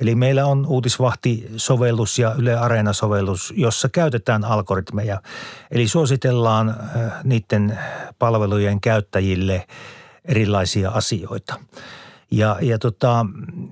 [0.01, 5.21] Eli meillä on uutisvahti-sovellus ja Yle Areena-sovellus, jossa käytetään algoritmeja.
[5.71, 6.75] Eli suositellaan
[7.23, 7.79] niiden
[8.19, 9.67] palvelujen käyttäjille
[10.25, 11.55] erilaisia asioita–
[12.31, 13.25] ja, ja tota,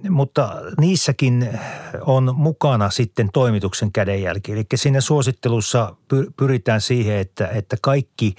[0.10, 1.60] mutta niissäkin
[2.02, 4.52] on mukana sitten toimituksen kädenjälki.
[4.52, 5.96] Eli siinä suosittelussa
[6.38, 8.36] pyritään siihen, että, että kaikki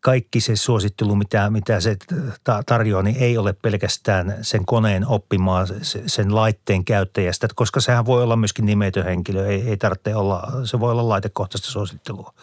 [0.00, 1.96] kaikki se suosittelu, mitä, mitä se
[2.66, 5.64] tarjoaa, niin ei ole pelkästään sen koneen oppimaa
[6.06, 10.80] sen laitteen käyttäjästä, koska sehän voi olla myöskin nimetön henkilö, ei, ei tarvitse olla, se
[10.80, 12.34] voi olla laitekohtaista suosittelua.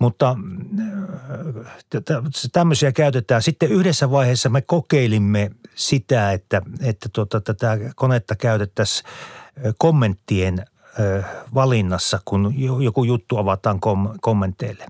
[0.00, 0.36] Mutta
[0.80, 3.42] äh, tämmöisiä käytetään.
[3.42, 9.06] Sitten yhdessä vaiheessa me kokeilimme sitä, että, että tuota, tätä konetta käytettäisiin
[9.66, 14.86] äh, kommenttien äh, valinnassa, kun joku juttu avataan kom- kommenteille.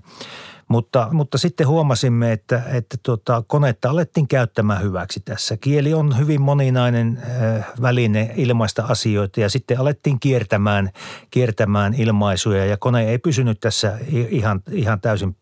[0.71, 5.57] Mutta, mutta sitten huomasimme, että, että tuota, konetta alettiin käyttämään hyväksi tässä.
[5.57, 7.21] Kieli on hyvin moninainen
[7.57, 10.89] äh, väline ilmaista asioita ja sitten alettiin kiertämään,
[11.31, 15.35] kiertämään ilmaisuja ja kone ei pysynyt tässä ihan, ihan täysin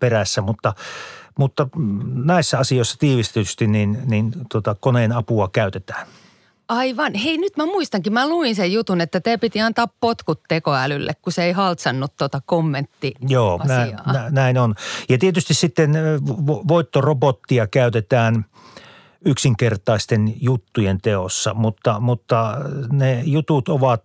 [0.00, 0.72] perässä, mutta
[1.38, 1.68] mutta
[2.14, 6.06] näissä asioissa tiivistysti niin, niin tuota, koneen apua käytetään.
[6.68, 7.14] Aivan.
[7.14, 11.32] Hei, nyt mä muistankin, mä luin sen jutun, että te piti antaa potkut tekoälylle, kun
[11.32, 13.96] se ei haltsannut tuota kommentti Joo, näin,
[14.30, 14.74] näin on.
[15.08, 15.94] Ja tietysti sitten
[16.68, 18.44] voittorobottia käytetään
[19.24, 22.56] yksinkertaisten juttujen teossa, mutta, mutta
[22.92, 24.02] ne jutut ovat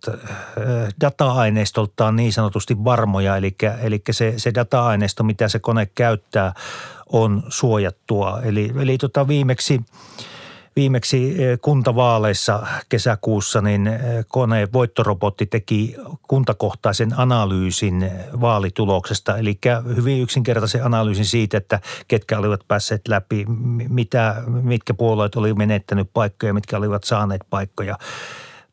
[1.00, 6.52] data-aineistoltaan niin sanotusti varmoja, eli, eli se, se data-aineisto, mitä se kone käyttää,
[7.12, 8.40] on suojattua.
[8.42, 9.80] Eli, eli tota viimeksi–
[10.76, 15.96] Viimeksi eh, kuntavaaleissa kesäkuussa niin eh, kone voittorobotti teki
[16.28, 19.58] kuntakohtaisen analyysin eh, vaalituloksesta, eli
[19.96, 23.44] hyvin yksinkertaisen analyysin siitä, että ketkä olivat päässeet läpi,
[23.88, 27.98] mitä, mitkä puolueet oli menettänyt paikkoja, mitkä olivat saaneet paikkoja.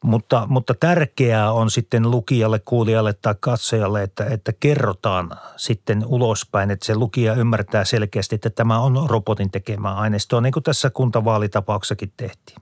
[0.08, 6.86] Mutta, mutta tärkeää on sitten lukijalle, kuulijalle tai katsojalle, että, että kerrotaan sitten ulospäin, että
[6.86, 12.58] se lukija ymmärtää selkeästi, että tämä on robotin tekemää aineistoa, niin kuin tässä kuntavaalitapauksessakin tehtiin.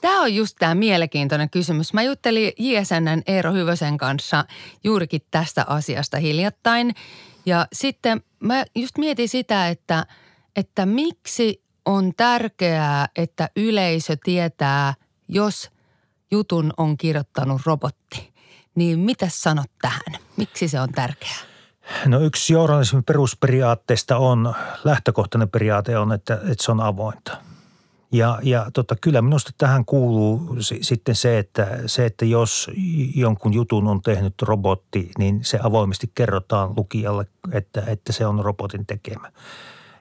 [0.00, 1.92] Tämä on just tämä mielenkiintoinen kysymys.
[1.92, 4.44] Mä juttelin JSNn Eero Hyvösen kanssa
[4.84, 6.94] juurikin tästä asiasta hiljattain.
[7.46, 10.06] Ja sitten mä just mietin sitä, että,
[10.56, 14.94] että miksi on tärkeää, että yleisö tietää,
[15.28, 15.70] jos–
[16.30, 18.32] jutun on kirjoittanut robotti.
[18.74, 20.20] Niin mitä sanot tähän?
[20.36, 21.38] Miksi se on tärkeää?
[22.06, 27.36] No yksi journalismin perusperiaatteista on, lähtökohtainen periaate on, että, että se on avointa.
[28.12, 32.70] Ja, ja tota, kyllä minusta tähän kuuluu sitten se että, se, että jos
[33.14, 38.86] jonkun jutun on tehnyt robotti, niin se avoimesti kerrotaan lukijalle, että, että se on robotin
[38.86, 39.32] tekemä.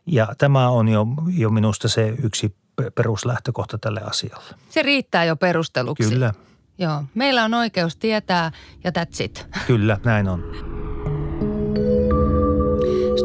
[0.05, 1.07] Ja tämä on jo,
[1.37, 2.55] jo minusta se yksi
[2.95, 4.55] peruslähtökohta tälle asialle.
[4.69, 6.09] Se riittää jo perusteluksi.
[6.09, 6.33] Kyllä.
[6.77, 8.51] Joo, meillä on oikeus tietää
[8.83, 9.47] ja that's it.
[9.67, 10.43] Kyllä, näin on.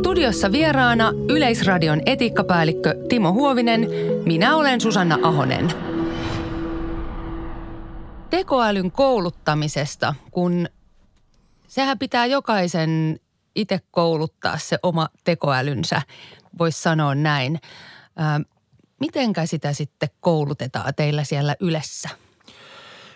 [0.00, 3.88] Studiossa vieraana Yleisradion etiikkapäällikkö Timo Huovinen.
[4.26, 5.68] Minä olen Susanna Ahonen.
[8.30, 10.68] Tekoälyn kouluttamisesta, kun
[11.68, 13.20] sehän pitää jokaisen
[13.54, 16.02] itse kouluttaa se oma tekoälynsä,
[16.58, 17.60] voisi sanoa näin.
[19.00, 22.08] Mitenkä sitä sitten koulutetaan teillä siellä Ylessä?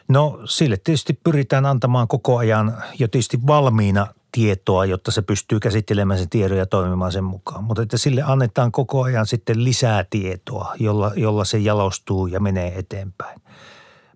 [0.09, 6.19] No sille tietysti pyritään antamaan koko ajan jo tietysti valmiina tietoa, jotta se pystyy käsittelemään
[6.19, 7.65] sen tiedon ja toimimaan sen mukaan.
[7.65, 12.79] Mutta että sille annetaan koko ajan sitten lisää tietoa, jolla, jolla se jalostuu ja menee
[12.79, 13.41] eteenpäin.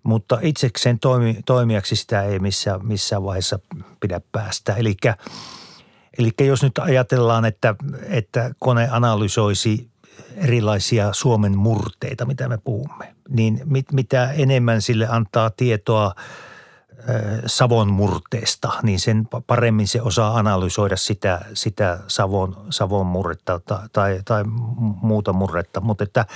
[0.03, 3.59] Mutta itsekseen toimi, toimijaksi sitä ei missään, missään vaiheessa
[4.01, 4.75] pidä päästä.
[4.75, 4.97] Eli
[6.19, 7.75] Eli jos nyt ajatellaan, että,
[8.09, 9.91] että kone analysoisi
[10.37, 13.15] erilaisia Suomen murteita, mitä me puhumme.
[13.29, 16.15] Niin mit, mitä enemmän sille antaa tietoa
[17.47, 24.21] Savon murteesta, niin sen paremmin se osaa analysoida sitä, sitä Savon, Savon murretta tai, tai,
[24.25, 24.45] tai
[25.03, 25.81] muuta murretta.
[25.81, 26.27] Mutta että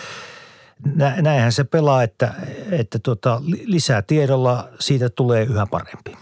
[1.23, 2.35] näinhän se pelaa, että,
[2.71, 6.17] että tuota, lisää tiedolla siitä tulee yhä parempi.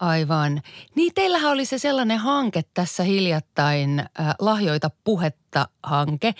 [0.00, 0.62] Aivan.
[0.94, 6.34] Niin teillähän oli se sellainen hanke tässä hiljattain, äh, Lahjoita puhetta hanke.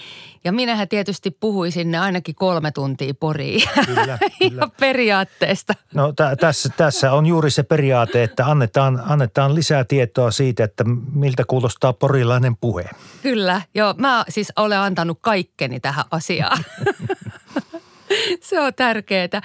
[0.44, 3.68] Ja minähän tietysti puhuisin sinne ainakin kolme tuntia poriin.
[3.86, 4.68] Kyllä, kyllä.
[4.80, 5.74] periaatteesta.
[5.94, 10.84] No t- tässä, tässä on juuri se periaate, että annetaan, annetaan lisää tietoa siitä, että
[11.14, 12.84] miltä kuulostaa porilainen puhe.
[13.22, 13.94] Kyllä, joo.
[13.98, 16.64] Mä siis olen antanut kaikkeni tähän asiaan.
[18.48, 19.42] Se on tärkeää.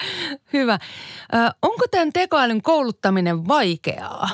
[0.53, 0.79] Hyvä.
[1.33, 4.29] Ö, onko tämän tekoälyn kouluttaminen vaikeaa?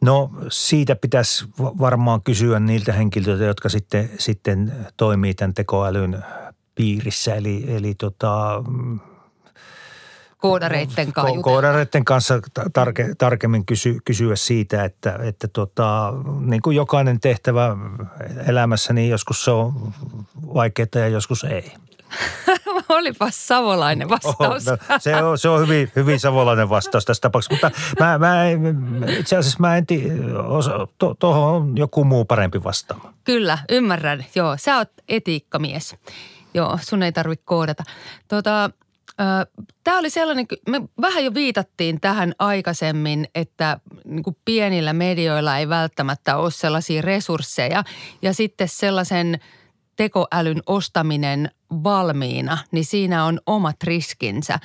[0.00, 6.24] No siitä pitäisi varmaan kysyä niiltä henkilöiltä, jotka sitten, sitten toimii tämän tekoälyn
[6.74, 7.34] piirissä.
[7.34, 8.62] Eli, eli tota,
[10.38, 11.42] koodareiden kanssa.
[11.42, 12.40] Koodareiden kanssa
[12.72, 17.76] tarke, tarkemmin kysy, kysyä siitä, että, että tota, niin kuin jokainen tehtävä
[18.46, 19.92] elämässä, niin joskus se on
[20.54, 21.72] vaikeaa ja joskus ei.
[22.88, 24.68] Olipas savolainen vastaus.
[24.68, 27.70] Oh, no, se, on, se on hyvin, hyvin savolainen vastaus tässä tapauksessa, mutta
[28.04, 28.44] mä, mä,
[29.18, 30.14] itse asiassa mä en tiedä,
[31.18, 33.14] tuohon on joku muu parempi vastaama.
[33.24, 34.24] Kyllä, ymmärrän.
[34.34, 35.96] Joo, sä oot etiikkamies.
[36.54, 37.84] Joo, sun ei tarvitse koodata.
[38.28, 38.70] Tota,
[39.84, 45.68] Tämä oli sellainen, me vähän jo viitattiin tähän aikaisemmin, että niin kuin pienillä medioilla ei
[45.68, 47.84] välttämättä ole sellaisia resursseja.
[48.22, 49.40] Ja sitten sellaisen
[49.96, 51.50] tekoälyn ostaminen
[51.82, 54.58] valmiina, niin siinä on omat riskinsä.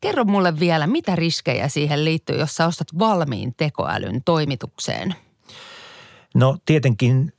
[0.00, 5.14] Kerro mulle vielä, mitä riskejä siihen liittyy, jos sä ostat valmiin tekoälyn toimitukseen?
[6.34, 7.32] No tietenkin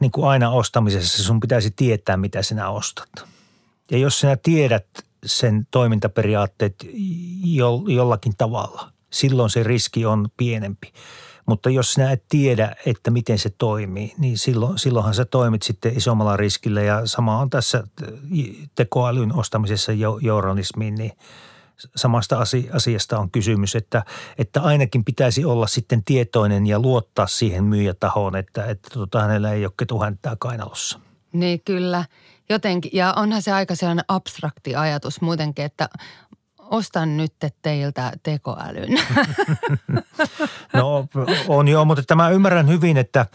[0.00, 3.10] niin kuin aina ostamisessa sun pitäisi tietää, mitä sinä ostat.
[3.90, 4.86] Ja jos sinä tiedät
[5.26, 6.74] sen toimintaperiaatteet
[7.86, 10.92] jollakin tavalla, silloin se riski on pienempi.
[11.46, 15.96] Mutta jos sinä et tiedä, että miten se toimii, niin silloin, silloinhan sä toimit sitten
[15.96, 16.82] isommalla riskillä.
[16.82, 17.84] Ja sama on tässä
[18.74, 21.12] tekoälyn ostamisessa journalismiin, niin
[21.96, 22.38] samasta
[22.72, 24.02] asiasta on kysymys, että,
[24.38, 29.64] että ainakin pitäisi olla sitten tietoinen ja luottaa siihen myyjätahoon, että, että tota, hänellä ei
[29.64, 31.00] ole ketuhäntää kainalossa.
[31.32, 32.04] Niin kyllä,
[32.48, 32.90] jotenkin.
[32.94, 35.88] Ja onhan se aika sellainen abstrakti ajatus muutenkin, että
[36.72, 37.32] ostan nyt
[37.62, 38.88] teiltä tekoälyn.
[40.74, 41.08] no
[41.48, 43.26] on joo, mutta tämä ymmärrän hyvin, että,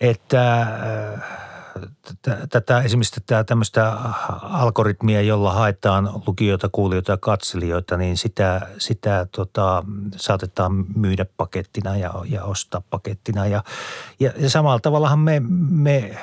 [0.00, 0.66] että
[2.50, 3.92] tätä esimerkiksi tätä tämmöistä
[4.42, 9.84] algoritmia, jolla haetaan lukijoita, kuulijoita ja katselijoita, niin sitä, sitä tota,
[10.16, 13.46] saatetaan myydä pakettina ja, ja ostaa pakettina.
[13.46, 13.64] Ja,
[14.20, 16.18] ja, ja samalla tavallahan me, me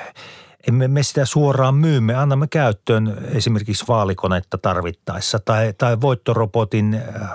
[0.68, 7.30] emme me sitä suoraan myy, me annamme käyttöön esimerkiksi vaalikonetta tarvittaessa tai, tai voittorobotin äh,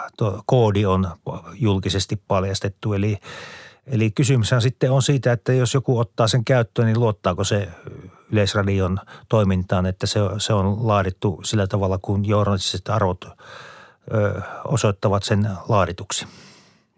[0.45, 1.07] koodi on
[1.53, 2.93] julkisesti paljastettu.
[2.93, 3.17] Eli,
[3.87, 7.67] eli kysymyshän sitten on siitä, että jos joku ottaa sen käyttöön, niin luottaako se
[8.31, 15.49] Yleisradion toimintaan, että se, se on laadittu sillä tavalla, kun journalistiset arvot ö, osoittavat sen
[15.69, 16.27] laadituksi.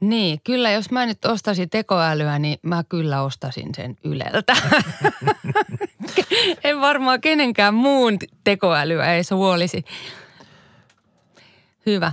[0.10, 4.56] Niin, kyllä jos mä nyt ostaisin tekoälyä, niin mä kyllä ostasin sen Yleltä.
[6.64, 9.86] en varmaan kenenkään muun tekoälyä ei suolisi.
[11.86, 12.12] Hyvä.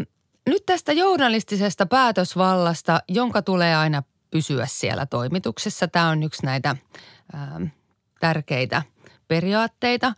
[0.00, 0.06] Ö,
[0.48, 5.88] nyt tästä journalistisesta päätösvallasta, jonka tulee aina pysyä siellä toimituksessa.
[5.88, 6.76] Tämä on yksi näitä
[7.34, 7.66] ö,
[8.20, 8.82] tärkeitä
[9.28, 10.12] periaatteita.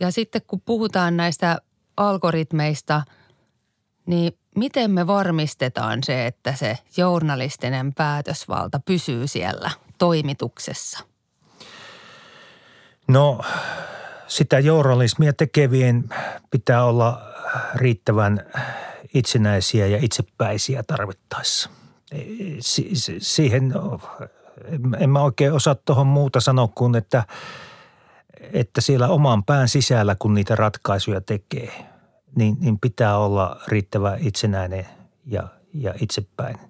[0.00, 1.58] Ja sitten kun puhutaan näistä
[1.96, 3.02] algoritmeista,
[4.06, 10.98] niin miten me varmistetaan se, että se journalistinen päätösvalta pysyy siellä toimituksessa?
[13.08, 13.40] No
[14.26, 16.04] sitä journalismia tekevien
[16.50, 17.20] pitää olla
[17.74, 18.46] riittävän
[19.14, 21.70] itsenäisiä ja itsepäisiä tarvittaessa.
[22.60, 23.74] Si- siihen
[24.98, 27.24] en mä oikein osaa tuohon muuta sanoa kuin, että,
[28.52, 31.86] että siellä oman pään sisällä, kun niitä ratkaisuja tekee,
[32.36, 34.86] niin, niin pitää olla riittävän itsenäinen
[35.26, 36.68] ja, ja itsepäinen.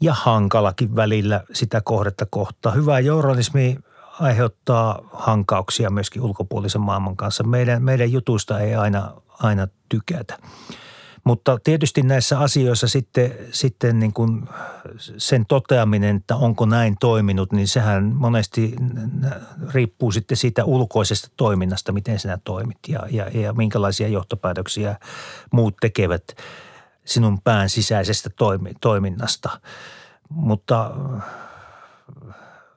[0.00, 2.72] Ja hankalakin välillä sitä kohdetta kohtaa.
[2.72, 3.78] Hyvä journalismi
[4.20, 7.44] aiheuttaa hankauksia myöskin ulkopuolisen maailman kanssa.
[7.44, 10.38] Meidän, meidän jutuista ei aina, aina tykätä.
[11.24, 14.48] Mutta tietysti näissä asioissa sitten, sitten niin kuin
[15.16, 18.76] sen toteaminen, että onko näin toiminut, niin sehän monesti
[19.74, 24.96] riippuu sitten siitä ulkoisesta toiminnasta, miten sinä toimit ja, ja, ja minkälaisia johtopäätöksiä
[25.52, 26.24] muut tekevät
[27.04, 28.30] sinun pään sisäisestä
[28.80, 29.60] toiminnasta.
[30.28, 30.90] Mutta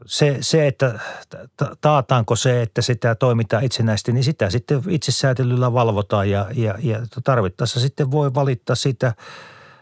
[0.05, 0.99] se, se, että
[1.81, 7.79] taataanko se, että sitä toimitaan itsenäisesti, niin sitä sitten itsesäätelyllä valvotaan ja, ja, ja tarvittaessa
[7.79, 9.13] sitten voi valittaa siitä,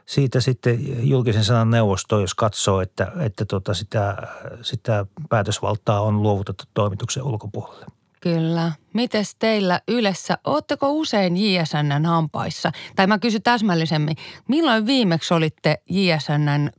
[0.05, 4.17] siitä sitten julkisen sanan neuvosto, jos katsoo, että, että tota sitä,
[4.61, 7.85] sitä päätösvaltaa on luovutettu toimituksen ulkopuolelle.
[8.21, 8.71] Kyllä.
[8.93, 12.71] Mites teillä Ylessä, ootteko usein JSNn hampaissa?
[12.95, 14.15] Tai mä kysyn täsmällisemmin,
[14.47, 16.69] milloin viimeksi olitte JSNn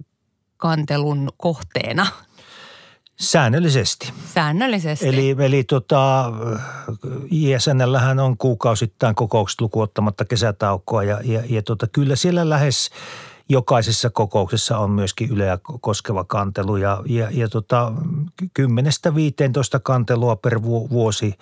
[0.57, 2.07] kantelun kohteena?
[3.23, 4.12] Säännöllisesti.
[4.35, 5.09] Säännöllisesti.
[5.09, 6.33] Eli, eli tota,
[7.31, 12.91] ISNllähän on kuukausittain kokoukset lukuottamatta kesätaukoa ja, ja, ja tota, kyllä siellä lähes
[13.49, 17.93] jokaisessa kokouksessa on myöskin Yleä koskeva kantelu ja, ja, ja tota,
[18.43, 18.64] 10-15
[19.82, 21.34] kantelua per vuosi,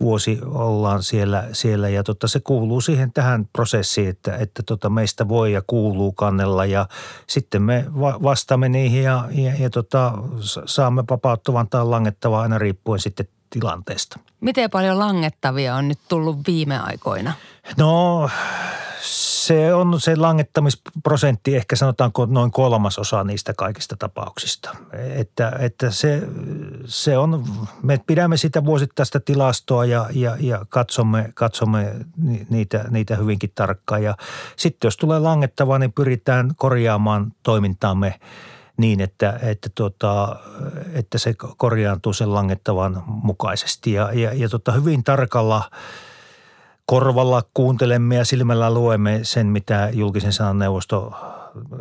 [0.00, 5.28] vuosi ollaan siellä, siellä ja tota, se kuuluu siihen tähän prosessiin, että, että tota, meistä
[5.28, 6.86] voi ja kuuluu kannella ja
[7.26, 10.12] sitten me va- vastaamme niihin ja, ja, ja tota,
[10.66, 14.18] saamme vapauttavan tai langettavaa aina riippuen sitten tilanteesta.
[14.40, 17.32] Miten paljon langettavia on nyt tullut viime aikoina?
[17.76, 18.30] No
[19.02, 24.76] se on se langettamisprosentti ehkä sanotaanko noin kolmasosa niistä kaikista tapauksista.
[24.92, 26.22] Että, että se,
[26.84, 27.44] se on,
[27.82, 31.94] me pidämme sitä vuosittaista tilastoa ja, ja, ja katsomme, katsomme
[32.50, 34.02] niitä, niitä hyvinkin tarkkaan.
[34.02, 34.16] Ja
[34.56, 38.20] sitten jos tulee langettavaa, niin pyritään korjaamaan toimintaamme
[38.76, 40.36] niin, että, että, tuota,
[40.92, 43.92] että se korjaantuu sen langettavan mukaisesti.
[43.92, 45.64] Ja, ja, ja tuota, hyvin tarkalla–
[46.86, 51.12] korvalla kuuntelemme ja silmällä luemme sen, mitä julkisen sanan neuvosto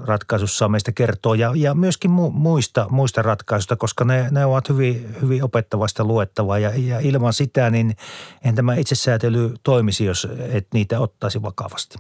[0.06, 5.16] ratkaisussa meistä kertoo ja, ja myöskin mu, muista, muista ratkaisuista, koska ne, ne ovat hyvin,
[5.22, 7.96] hyvin opettavasta luettavaa ja, ja ilman sitä niin
[8.44, 11.98] en tämä itsesäätely toimisi, jos et niitä ottaisi vakavasti.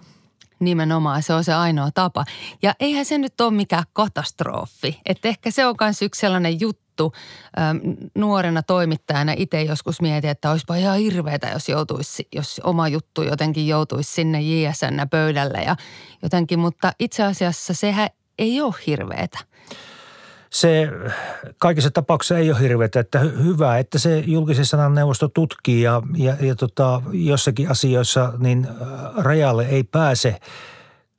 [0.62, 2.26] Nimenomaan, se on se ainoa tapa.
[2.62, 5.00] Ja eihän se nyt ole mikään katastrofi.
[5.06, 7.14] Että ehkä se on myös yksi sellainen juttu, juttu.
[8.16, 13.68] Nuorena toimittajana itse joskus mietin, että olisipa ihan hirveetä, jos, joutuisi, jos oma juttu jotenkin
[13.68, 15.76] joutuisi sinne JSN pöydälle ja
[16.24, 18.10] jotenkin, mutta itse asiassa sehän
[18.40, 19.40] ei ole hirveetä
[20.54, 20.90] se
[21.58, 26.36] kaikissa tapauksissa ei ole hirveätä, että hyvä, että se julkisen sanan neuvosto tutkii ja, ja,
[26.42, 28.68] ja tota, jossakin asioissa niin
[29.18, 30.36] rajalle ei pääse–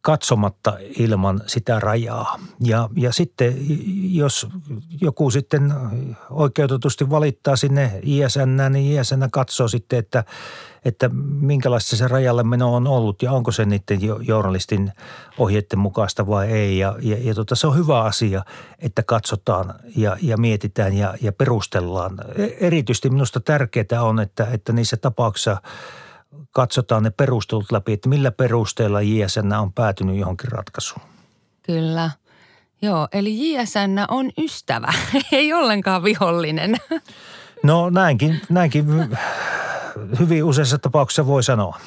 [0.03, 2.39] katsomatta ilman sitä rajaa.
[2.61, 3.57] Ja, ja sitten
[4.14, 4.47] jos
[5.01, 5.74] joku sitten
[6.30, 10.24] oikeutetusti valittaa sinne ISN, niin ISN katsoo sitten, että,
[10.85, 11.11] että
[11.41, 14.93] minkälaista se rajalle meno on ollut ja onko se niiden journalistin
[15.39, 16.78] ohjeiden mukaista vai ei.
[16.78, 18.45] Ja, ja, ja tota, se on hyvä asia,
[18.78, 22.18] että katsotaan ja, ja mietitään ja, ja perustellaan.
[22.37, 25.57] E-, erityisesti minusta tärkeää on, että, että niissä tapauksissa–
[26.53, 31.01] katsotaan ne perustelut läpi, että millä perusteella JSN on päätynyt johonkin ratkaisuun.
[31.62, 32.11] Kyllä.
[32.83, 34.93] Joo, eli JSN on ystävä,
[35.33, 36.76] ei ollenkaan vihollinen.
[37.62, 38.87] No näinkin, näinkin
[40.18, 41.78] hyvin useissa tapauksissa voi sanoa.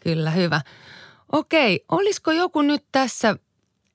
[0.00, 0.60] Kyllä, hyvä.
[1.32, 3.36] Okei, olisiko joku nyt tässä,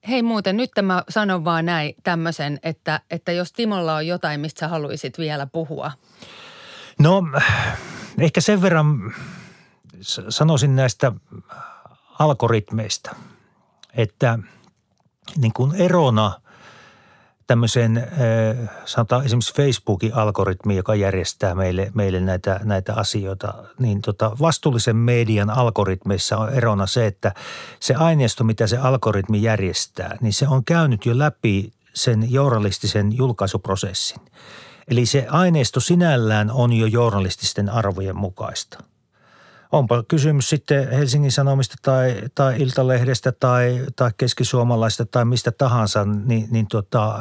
[0.10, 4.60] hei muuten nyt mä sanon vaan näin tämmöisen, että, että jos Timolla on jotain, mistä
[4.60, 5.92] sä haluaisit vielä puhua.
[7.00, 7.24] No
[8.20, 9.14] ehkä sen verran
[10.30, 11.12] sanoisin näistä
[12.20, 13.16] algoritmeista,
[13.94, 14.40] että
[15.38, 16.42] niin kuin erona
[17.48, 18.08] tämmöisen,
[18.86, 25.50] sanotaan esimerkiksi Facebookin algoritmi, joka järjestää meille, meille näitä, näitä asioita, niin tota vastuullisen median
[25.50, 27.34] algoritmeissa on erona se, että
[27.80, 34.22] se aineisto, mitä se algoritmi järjestää, niin se on käynyt jo läpi sen journalistisen julkaisuprosessin.
[34.88, 38.84] Eli se aineisto sinällään on jo journalististen arvojen mukaista–
[39.72, 46.48] onpa kysymys sitten Helsingin Sanomista tai, tai Iltalehdestä tai, tai Keskisuomalaista tai mistä tahansa niin,
[46.52, 47.20] niin tota,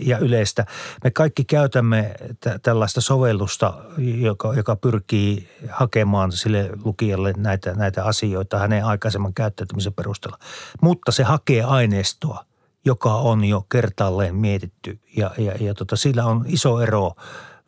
[0.00, 0.66] ja yleistä.
[1.04, 8.58] Me kaikki käytämme t- tällaista sovellusta, joka, joka pyrkii hakemaan sille lukijalle näitä, näitä asioita
[8.58, 10.38] hänen aikaisemman käyttäytymisen perusteella.
[10.80, 12.44] Mutta se hakee aineistoa,
[12.84, 17.12] joka on jo kertaalleen mietitty ja, ja, ja tota, sillä on iso ero–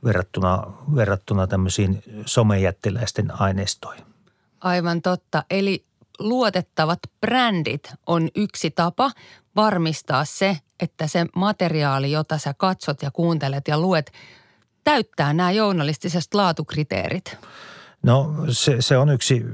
[0.05, 0.62] verrattuna,
[0.94, 4.05] verrattuna tämmöisiin somejättiläisten aineistoihin.
[4.61, 5.44] Aivan totta.
[5.50, 5.84] Eli
[6.18, 9.11] luotettavat brändit on yksi tapa
[9.57, 14.12] varmistaa se, että se materiaali, jota sä katsot ja kuuntelet ja luet,
[14.84, 17.38] täyttää nämä journalistiset laatukriteerit.
[18.02, 19.44] No se, se on yksi,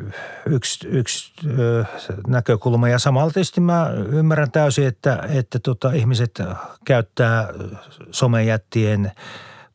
[0.46, 1.84] yksi, yksi ö,
[2.26, 6.38] näkökulma ja samalla tietysti mä ymmärrän täysin, että, että tota, ihmiset
[6.84, 7.48] käyttää
[8.10, 9.12] somejättien–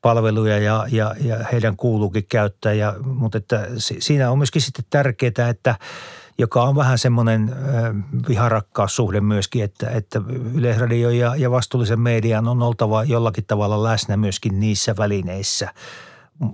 [0.05, 2.73] palveluja ja, ja, ja heidän kuuluukin käyttää.
[2.73, 5.75] Ja, mutta että siinä on myöskin sitten tärkeää, että
[6.37, 7.55] joka on vähän semmoinen
[8.29, 10.21] viharakkaussuhde myöskin, että, että
[10.53, 15.73] Yleisradio ja, ja vastuullisen median on oltava jollakin tavalla läsnä myöskin niissä välineissä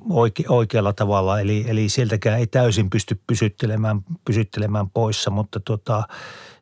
[0.09, 1.39] oike, oikealla tavalla.
[1.39, 6.03] Eli, eli sieltäkään ei täysin pysty pysyttelemään, pysyttelemään poissa, mutta tota,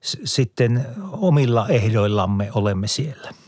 [0.02, 3.32] s- sitten omilla ehdoillamme olemme siellä–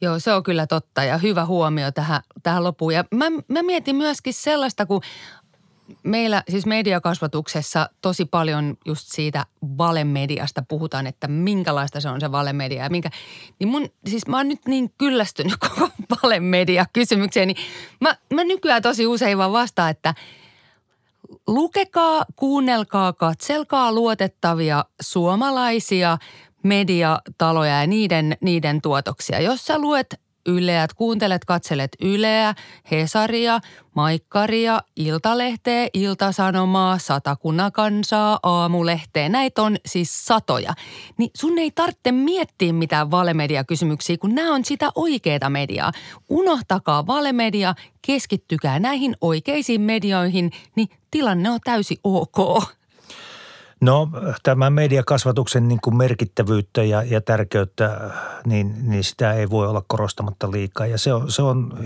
[0.00, 2.94] Joo, se on kyllä totta ja hyvä huomio tähän, tähän lopuun.
[2.94, 5.00] Ja mä, mä mietin myöskin sellaista, kun
[6.02, 9.46] meillä siis mediakasvatuksessa tosi paljon just siitä
[9.78, 13.10] valemediasta puhutaan, että minkälaista se on se valemedia ja minkä,
[13.58, 15.88] niin mun, siis mä oon nyt niin kyllästynyt koko
[16.22, 17.56] valemedia kysymykseen, niin
[18.00, 20.14] mä, mä nykyään tosi usein vaan vastaan, että
[21.46, 26.18] lukekaa, kuunnelkaa, katselkaa luotettavia suomalaisia
[26.62, 29.40] mediataloja ja niiden, niiden tuotoksia.
[29.40, 32.54] Jos sä luet Yleä, kuuntelet, katselet Yleä,
[32.90, 33.60] Hesaria,
[33.94, 39.28] Maikkaria, Iltalehteä, Iltasanomaa, Satakunnan kansaa, Aamulehteä.
[39.28, 40.74] Näitä on siis satoja.
[41.18, 45.92] Niin sun ei tarvitse miettiä mitään valemediakysymyksiä, kun nämä on sitä oikeaa mediaa.
[46.28, 47.74] Unohtakaa valemedia,
[48.06, 52.64] keskittykää näihin oikeisiin medioihin, niin tilanne on täysin ok.
[53.80, 54.08] No
[54.42, 58.10] tämä mediakasvatuksen niin kuin merkittävyyttä ja, ja tärkeyttä,
[58.46, 60.86] niin, niin sitä ei voi olla korostamatta liikaa.
[60.86, 61.78] Ja se on, se on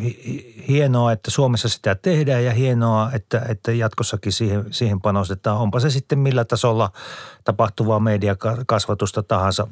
[0.68, 5.58] hienoa, että Suomessa sitä tehdään ja hienoa, että, että jatkossakin siihen, siihen panostetaan.
[5.58, 6.90] Onpa se sitten millä tasolla
[7.44, 9.66] tapahtuvaa mediakasvatusta tahansa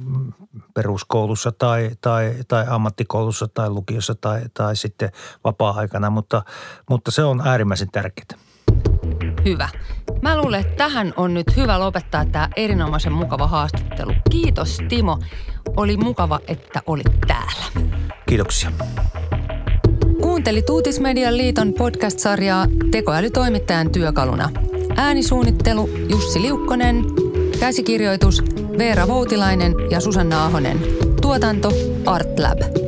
[0.75, 5.11] peruskoulussa tai, tai, tai ammattikoulussa tai lukiossa tai, tai sitten
[5.45, 6.43] vapaa-aikana, mutta,
[6.91, 8.39] mutta se on äärimmäisen tärkeää.
[9.45, 9.69] Hyvä.
[10.23, 14.13] Mä luulen, että tähän on nyt hyvä lopettaa tämä erinomaisen mukava haastattelu.
[14.31, 15.19] Kiitos Timo.
[15.77, 17.91] Oli mukava, että olit täällä.
[18.29, 18.71] Kiitoksia.
[20.23, 24.51] Kuunteli Tuutismedian liiton podcast-sarjaa tekoälytoimittajan työkaluna.
[24.97, 27.05] Äänisuunnittelu Jussi Liukkonen,
[27.61, 28.43] käsikirjoitus
[28.79, 30.81] Veera Voutilainen ja Susanna Ahonen.
[31.23, 31.73] Tuotanto
[32.07, 32.82] Artlab.